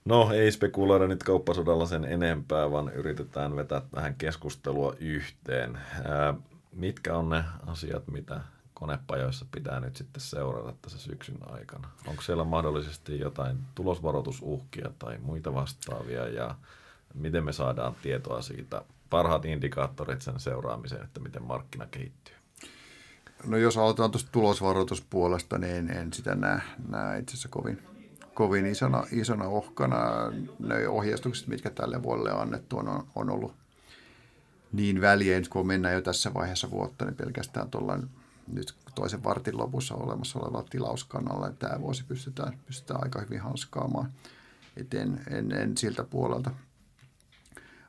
No 0.05 0.31
ei 0.33 0.51
spekuloida 0.51 1.07
nyt 1.07 1.23
kauppasodalla 1.23 1.85
sen 1.85 2.05
enempää, 2.05 2.71
vaan 2.71 2.93
yritetään 2.93 3.55
vetää 3.55 3.81
tähän 3.91 4.15
keskustelua 4.15 4.95
yhteen. 4.99 5.77
Ää, 6.03 6.33
mitkä 6.71 7.17
on 7.17 7.29
ne 7.29 7.43
asiat, 7.67 8.07
mitä 8.07 8.41
konepajoissa 8.73 9.45
pitää 9.51 9.79
nyt 9.79 9.95
sitten 9.95 10.21
seurata 10.21 10.73
tässä 10.81 10.97
syksyn 10.97 11.37
aikana? 11.41 11.89
Onko 12.07 12.21
siellä 12.21 12.43
mahdollisesti 12.43 13.19
jotain 13.19 13.57
tulosvaroitusuhkia 13.75 14.89
tai 14.99 15.17
muita 15.17 15.53
vastaavia 15.53 16.27
ja 16.27 16.55
miten 17.13 17.43
me 17.43 17.53
saadaan 17.53 17.95
tietoa 18.01 18.41
siitä, 18.41 18.81
parhaat 19.09 19.45
indikaattorit 19.45 20.21
sen 20.21 20.39
seuraamiseen, 20.39 21.03
että 21.03 21.19
miten 21.19 21.43
markkina 21.43 21.87
kehittyy? 21.87 22.35
No 23.45 23.57
jos 23.57 23.77
aloitetaan 23.77 24.11
tuosta 24.11 24.31
tulosvaroituspuolesta, 24.31 25.57
niin 25.57 25.91
en 25.91 26.13
sitä 26.13 26.35
näe, 26.35 26.61
näe 26.87 27.19
itse 27.19 27.33
asiassa 27.33 27.49
kovin, 27.49 27.83
kovin 28.33 28.65
isona, 28.65 29.03
isona 29.11 29.45
ohkana. 29.45 29.97
Ne 30.59 30.87
ohjeistukset, 30.87 31.47
mitkä 31.47 31.69
tälle 31.69 32.03
vuodelle 32.03 32.33
on 32.33 32.41
annettu, 32.41 32.77
on, 32.77 33.07
on 33.15 33.29
ollut 33.29 33.53
niin 34.71 35.01
väliä, 35.01 35.41
kun 35.49 35.67
mennään 35.67 35.93
jo 35.93 36.01
tässä 36.01 36.33
vaiheessa 36.33 36.71
vuotta, 36.71 37.05
niin 37.05 37.15
pelkästään 37.15 37.69
tuolla 37.69 37.99
nyt 38.53 38.73
toisen 38.95 39.23
vartin 39.23 39.57
lopussa 39.57 39.95
olemassa 39.95 40.39
olevalla 40.39 40.67
tilauskannalla, 40.69 41.47
että 41.47 41.67
tämä 41.67 41.81
vuosi 41.81 42.03
pystytään, 42.03 42.59
pystytään 42.65 43.03
aika 43.03 43.21
hyvin 43.21 43.41
hanskaamaan. 43.41 44.11
Et 44.77 44.93
en, 44.93 45.21
en, 45.29 45.51
en 45.51 45.77
siltä 45.77 46.03
puolelta 46.03 46.51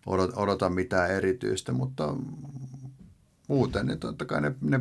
odota, 0.06 0.40
odota 0.40 0.68
mitään 0.70 1.10
erityistä, 1.10 1.72
mutta 1.72 2.14
muuten 3.48 3.86
niin 3.86 3.98
totta 3.98 4.24
kai 4.24 4.40
ne, 4.40 4.54
ne 4.60 4.80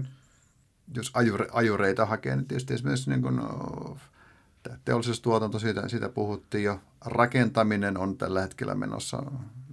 jos 0.96 1.12
ajure, 1.14 1.48
ajureita 1.52 2.06
hakee, 2.06 2.36
niin 2.36 2.46
tietysti 2.46 2.74
esimerkiksi 2.74 3.10
niin 3.10 3.22
kuin, 3.22 3.36
no, 3.36 3.98
teollisuustuotanto, 4.86 5.60
siitä, 5.60 5.88
siitä 5.88 6.10
puhuttiin 6.10 6.64
jo. 6.64 6.80
Rakentaminen 7.06 7.98
on 7.98 8.18
tällä 8.18 8.42
hetkellä 8.42 8.76
menossa 8.76 9.24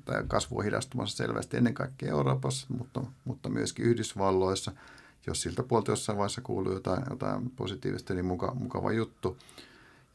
tai 0.08 0.24
kasvu 0.28 0.58
on 0.58 0.64
hidastumassa 0.64 1.16
selvästi 1.16 1.56
ennen 1.56 1.74
kaikkea 1.74 2.10
Euroopassa, 2.10 2.66
mutta, 2.78 3.02
mutta 3.24 3.48
myöskin 3.48 3.84
Yhdysvalloissa. 3.84 4.72
Jos 5.26 5.42
siltä 5.42 5.62
puolta 5.62 5.92
jossain 5.92 6.18
vaiheessa 6.18 6.40
kuuluu 6.40 6.72
jotain, 6.72 7.02
jotain 7.10 7.50
positiivista, 7.50 8.14
niin 8.14 8.24
muka, 8.24 8.54
mukava 8.54 8.92
juttu. 8.92 9.38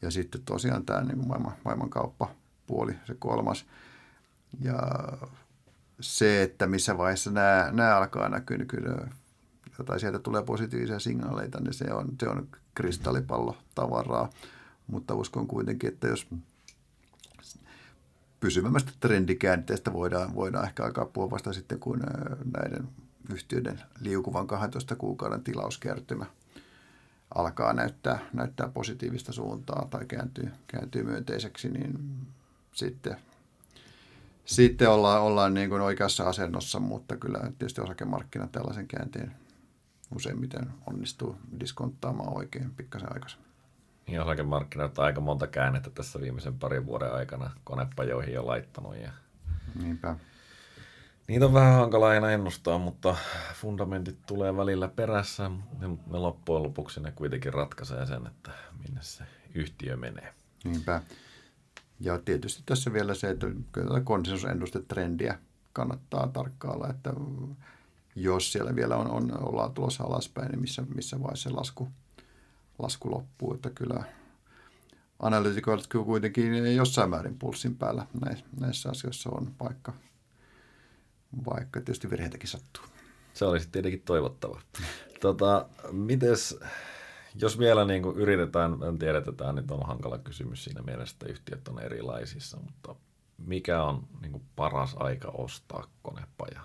Ja 0.02 0.10
sitten 0.10 0.42
tosiaan 0.44 0.84
tämä 0.84 1.00
niin 1.00 1.28
maailman, 1.28 1.52
maailmankauppapuoli, 1.64 2.94
se 3.06 3.14
kolmas. 3.18 3.66
Ja 4.60 4.78
se, 6.00 6.42
että 6.42 6.66
missä 6.66 6.98
vaiheessa 6.98 7.30
nämä, 7.30 7.68
nämä 7.72 7.96
alkaa 7.96 8.28
näkyä, 8.28 8.58
niin 8.58 8.68
kyllä 8.68 9.08
tai 9.86 10.00
sieltä 10.00 10.18
tulee 10.18 10.42
positiivisia 10.42 10.98
signaaleita, 10.98 11.60
niin 11.60 11.74
se 11.74 11.92
on, 11.92 12.08
se 12.20 12.28
on 12.28 12.48
kristallipallo 12.74 13.56
tavaraa. 13.74 14.30
Mutta 14.86 15.14
uskon 15.14 15.46
kuitenkin, 15.46 15.88
että 15.92 16.08
jos 16.08 16.26
pysyvämmästä 18.44 18.92
trendikäänteestä 19.00 19.92
voidaan, 19.92 20.34
voidaan 20.34 20.64
ehkä 20.64 20.84
alkaa 20.84 21.04
puhua 21.04 21.30
vasta 21.30 21.52
sitten, 21.52 21.80
kun 21.80 22.00
näiden 22.56 22.88
yhtiöiden 23.32 23.82
liukuvan 24.00 24.46
12 24.46 24.96
kuukauden 24.96 25.42
tilauskertymä 25.42 26.26
alkaa 27.34 27.72
näyttää, 27.72 28.18
näyttää 28.32 28.68
positiivista 28.68 29.32
suuntaa 29.32 29.86
tai 29.90 30.06
kääntyy, 30.06 30.50
kääntyy 30.66 31.02
myönteiseksi, 31.02 31.68
niin 31.68 31.98
sitten, 32.72 33.16
sitten 34.44 34.90
ollaan, 34.90 35.22
ollaan 35.22 35.54
niin 35.54 35.68
kuin 35.68 35.82
oikeassa 35.82 36.28
asennossa, 36.28 36.80
mutta 36.80 37.16
kyllä 37.16 37.38
tietysti 37.58 37.80
osakemarkkina 37.80 38.48
tällaisen 38.48 38.88
käänteen 38.88 39.34
useimmiten 40.16 40.66
onnistuu 40.86 41.36
diskonttaamaan 41.60 42.36
oikein 42.36 42.70
pikkasen 42.76 43.12
aikaisemmin. 43.12 43.43
Niin 44.06 44.20
osakemarkkinat 44.20 44.98
on 44.98 45.04
aika 45.04 45.20
monta 45.20 45.46
käännettä 45.46 45.90
tässä 45.90 46.20
viimeisen 46.20 46.58
parin 46.58 46.86
vuoden 46.86 47.14
aikana 47.14 47.50
konepajoihin 47.64 48.34
jo 48.34 48.46
laittanut. 48.46 48.96
Ja 48.96 49.10
Niinpä. 49.82 50.16
Niitä 51.28 51.46
on 51.46 51.52
vähän 51.52 51.74
hankala 51.74 52.08
aina 52.08 52.30
ennustaa, 52.30 52.78
mutta 52.78 53.16
fundamentit 53.54 54.26
tulee 54.26 54.56
välillä 54.56 54.88
perässä. 54.88 55.48
Ne, 55.48 55.88
ne 55.88 56.18
loppujen 56.18 56.62
lopuksi 56.62 57.00
ne 57.00 57.12
kuitenkin 57.12 57.54
ratkaisee 57.54 58.06
sen, 58.06 58.26
että 58.26 58.50
minne 58.86 59.02
se 59.02 59.24
yhtiö 59.54 59.96
menee. 59.96 60.34
Niinpä. 60.64 61.02
Ja 62.00 62.18
tietysti 62.18 62.62
tässä 62.66 62.92
vielä 62.92 63.14
se, 63.14 63.30
että 63.30 63.46
kyllä 63.72 64.00
konsensusennustetrendiä 64.00 65.38
kannattaa 65.72 66.28
tarkkailla, 66.28 66.88
että 66.88 67.12
jos 68.16 68.52
siellä 68.52 68.74
vielä 68.74 68.96
on, 68.96 69.10
on, 69.10 69.48
ollaan 69.48 69.72
tulossa 69.72 70.04
alaspäin, 70.04 70.50
niin 70.50 70.60
missä, 70.60 70.82
missä 70.94 71.20
vaiheessa 71.20 71.50
se 71.50 71.56
lasku, 71.56 71.88
lasku 72.78 73.10
loppuu. 73.10 73.54
Että 73.54 73.70
kyllä 73.70 74.04
analyytikoilla 75.18 76.04
kuitenkin 76.04 76.76
jossain 76.76 77.10
määrin 77.10 77.38
pulssin 77.38 77.76
päällä 77.76 78.06
näissä 78.60 78.90
asioissa 78.90 79.30
on, 79.30 79.54
vaikka, 79.60 79.92
vaikka 81.46 81.80
tietysti 81.80 82.10
virheitäkin 82.10 82.48
sattuu. 82.48 82.84
Se 83.34 83.44
olisi 83.44 83.68
tietenkin 83.72 84.02
toivottava. 84.02 84.60
Tota, 85.20 85.68
mites, 85.92 86.58
jos 87.34 87.58
vielä 87.58 87.84
niin 87.84 88.02
kuin 88.02 88.16
yritetään, 88.16 88.78
tiedetään, 88.98 89.54
niin 89.54 89.72
on 89.72 89.86
hankala 89.86 90.18
kysymys 90.18 90.64
siinä 90.64 90.82
mielessä, 90.82 91.14
että 91.14 91.32
yhtiöt 91.32 91.68
on 91.68 91.80
erilaisissa, 91.80 92.56
mutta 92.56 92.94
mikä 93.38 93.82
on 93.82 94.08
niin 94.20 94.32
kuin 94.32 94.44
paras 94.56 94.94
aika 94.98 95.28
ostaa 95.28 95.86
konepaja 96.02 96.60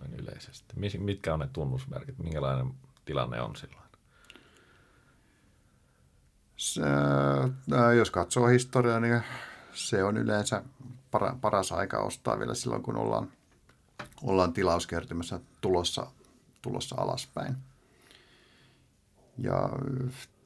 noin 0.00 0.14
yleisesti? 0.14 0.74
Mitkä 0.98 1.34
on 1.34 1.40
ne 1.40 1.48
tunnusmerkit? 1.52 2.18
Minkälainen 2.18 2.74
tilanne 3.04 3.40
on 3.40 3.56
silloin? 3.56 3.81
Se, 6.62 6.80
jos 7.96 8.10
katsoo 8.10 8.46
historiaa, 8.46 9.00
niin 9.00 9.22
se 9.74 10.04
on 10.04 10.16
yleensä 10.16 10.62
para, 11.10 11.36
paras 11.40 11.72
aika 11.72 11.98
ostaa 11.98 12.38
vielä 12.38 12.54
silloin, 12.54 12.82
kun 12.82 12.96
ollaan, 12.96 13.32
ollaan 14.22 14.52
tilauskertymässä 14.52 15.40
tulossa, 15.60 16.06
tulossa 16.62 16.96
alaspäin. 16.98 17.56
Ja 19.38 19.68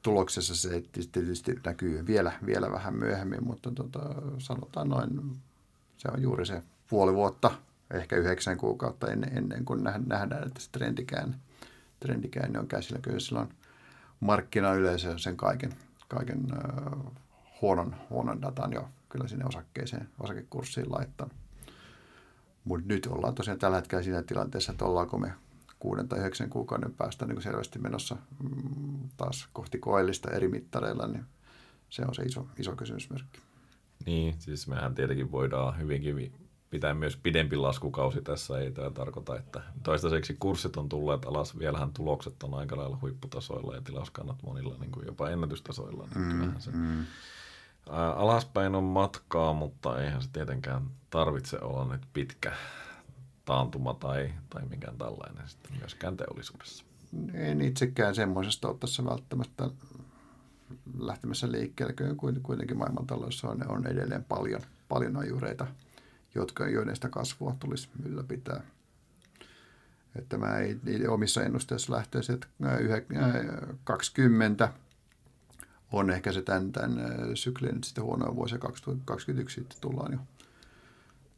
tuloksessa 0.01 0.55
se 0.55 0.83
tietysti 1.11 1.55
näkyy 1.65 2.07
vielä, 2.07 2.31
vielä 2.45 2.71
vähän 2.71 2.95
myöhemmin, 2.95 3.43
mutta 3.43 3.71
tota, 3.71 3.99
sanotaan 4.37 4.89
noin, 4.89 5.37
se 5.97 6.07
on 6.13 6.21
juuri 6.21 6.45
se 6.45 6.63
puoli 6.89 7.13
vuotta, 7.13 7.51
ehkä 7.93 8.15
yhdeksän 8.15 8.57
kuukautta 8.57 9.11
ennen, 9.11 9.37
ennen 9.37 9.65
kuin 9.65 9.83
nähdään, 9.83 10.47
että 10.47 10.61
se 10.61 10.69
trendikäänne, 10.71 11.37
trendikäänne 11.99 12.59
on 12.59 12.67
käsillä. 12.67 12.99
Kyllä 12.99 13.19
silloin 13.19 13.49
markkinayleisö 14.19 15.17
sen 15.17 15.37
kaiken, 15.37 15.73
kaiken 16.07 16.47
äh, 16.51 17.13
huonon, 17.61 17.95
huonon 18.09 18.41
datan 18.41 18.73
jo 18.73 18.89
kyllä 19.09 19.27
sinne 19.27 19.45
osakkeeseen, 19.45 20.09
osakekurssiin 20.19 20.91
laittanut. 20.91 21.33
Mutta 22.63 22.87
nyt 22.87 23.05
ollaan 23.05 23.35
tosiaan 23.35 23.59
tällä 23.59 23.77
hetkellä 23.77 24.03
siinä 24.03 24.23
tilanteessa, 24.23 24.71
että 24.71 24.85
ollaanko 24.85 25.17
me 25.17 25.33
kuuden 25.79 26.07
tai 26.07 26.19
yhdeksän 26.19 26.49
kuukauden 26.49 26.93
päästä 26.93 27.25
niin 27.25 27.41
selvästi 27.41 27.79
menossa 27.79 28.17
mm, 28.43 29.09
taas 29.17 29.49
kohti 29.53 29.79
koellista 29.79 30.31
eri 30.31 30.47
mittareilla, 30.47 31.07
niin 31.07 31.25
se 31.89 32.01
on 32.01 32.15
se 32.15 32.23
iso, 32.23 32.47
iso 32.59 32.75
kysymysmerkki. 32.75 33.39
Niin, 34.05 34.35
siis 34.39 34.67
mehän 34.67 34.95
tietenkin 34.95 35.31
voidaan 35.31 35.79
hyvinkin 35.79 36.15
pitää 36.69 36.93
myös 36.93 37.17
pidempi 37.17 37.55
laskukausi 37.55 38.21
tässä. 38.21 38.59
Ei 38.59 38.71
tämä 38.71 38.89
tarkoita, 38.89 39.37
että 39.37 39.61
toistaiseksi 39.83 40.35
kurssit 40.39 40.77
on 40.77 40.89
tulleet 40.89 41.25
alas. 41.25 41.59
Vielähän 41.59 41.93
tulokset 41.93 42.43
on 42.43 42.53
aika 42.53 42.77
lailla 42.77 42.97
huipputasoilla 43.01 43.75
ja 43.75 43.81
tilauskannat 43.81 44.43
monilla 44.43 44.75
niin 44.79 44.91
kuin 44.91 45.05
jopa 45.05 45.29
ennätystasoilla. 45.29 46.07
Niin 46.15 46.35
mm, 46.35 46.53
se, 46.59 46.71
mm. 46.71 47.05
Alaspäin 48.15 48.75
on 48.75 48.83
matkaa, 48.83 49.53
mutta 49.53 50.01
eihän 50.01 50.21
se 50.21 50.29
tietenkään 50.33 50.81
tarvitse 51.09 51.59
olla 51.59 51.85
nyt 51.85 52.01
pitkä 52.13 52.53
taantuma 53.45 53.93
tai, 53.93 54.33
tai 54.49 54.65
mikään 54.65 54.97
tällainen 54.97 55.49
sitten 55.49 55.77
myöskään 55.77 56.17
teollisuudessa. 56.17 56.83
En 57.33 57.61
itsekään 57.61 58.15
semmoisesta 58.15 58.67
ole 58.67 58.77
tässä 58.79 59.05
välttämättä 59.05 59.69
lähtemässä 60.97 61.51
liikkeelle. 61.51 61.93
Kyllä 61.93 62.15
kuitenkin 62.43 62.77
maailmantaloudessa 62.77 63.49
on, 63.49 63.71
on 63.71 63.87
edelleen 63.87 64.23
paljon, 64.23 64.61
paljon 64.89 65.17
ajureita, 65.17 65.67
jotka, 66.37 66.69
joiden 66.69 66.95
sitä 66.95 67.09
kasvua 67.09 67.55
tulisi 67.59 67.89
ylläpitää. 68.05 68.61
Että 70.15 70.37
mä 70.37 70.57
ei, 70.57 70.79
ei 70.87 71.07
omissa 71.07 71.43
ennusteissa 71.43 71.93
lähtöisin, 71.93 72.35
että 72.35 72.47
20 73.83 74.73
on 75.91 76.09
ehkä 76.09 76.31
se 76.31 76.41
tämän, 76.41 76.71
tämän 76.71 76.97
syklin 77.33 77.83
sitten 77.83 78.03
huonoa 78.03 78.35
vuosia 78.35 78.57
2021 78.57 79.55
sitten 79.55 79.81
tullaan 79.81 80.11
jo 80.11 80.19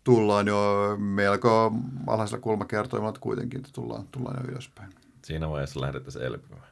tullaan 0.03 0.47
jo 0.47 0.95
melko 0.99 1.73
alhaisella 2.07 2.41
kulmakertoimella, 2.41 3.07
mutta 3.07 3.21
kuitenkin 3.21 3.63
tullaan, 3.73 4.07
tullaan 4.07 4.43
jo 4.43 4.51
ylöspäin. 4.51 4.93
Siinä 5.25 5.49
vaiheessa 5.49 5.81
lähdetään 5.81 6.25
elpymään. 6.25 6.67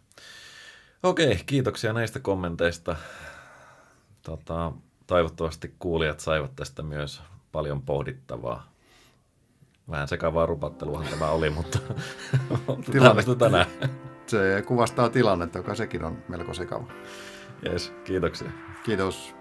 Okei, 1.03 1.43
kiitoksia 1.45 1.93
näistä 1.93 2.19
kommenteista. 2.19 2.95
Tota, 4.21 4.71
toivottavasti 5.07 5.75
kuulijat 5.79 6.19
saivat 6.19 6.55
tästä 6.55 6.83
myös 6.83 7.21
paljon 7.57 7.81
pohdittavaa. 7.81 8.71
Vähän 9.89 10.07
sekavaa 10.07 10.45
rupatteluhan 10.45 11.07
tämä 11.07 11.29
oli, 11.29 11.49
mutta 11.49 11.79
tilanne 12.91 13.23
tänään. 13.37 13.65
Se 14.27 14.63
kuvastaa 14.67 15.09
tilannetta, 15.09 15.59
joka 15.59 15.75
sekin 15.75 16.03
on 16.03 16.17
melko 16.27 16.53
sekava. 16.53 16.87
Yes, 17.65 17.93
kiitoksia. 18.03 18.51
Kiitos. 18.83 19.36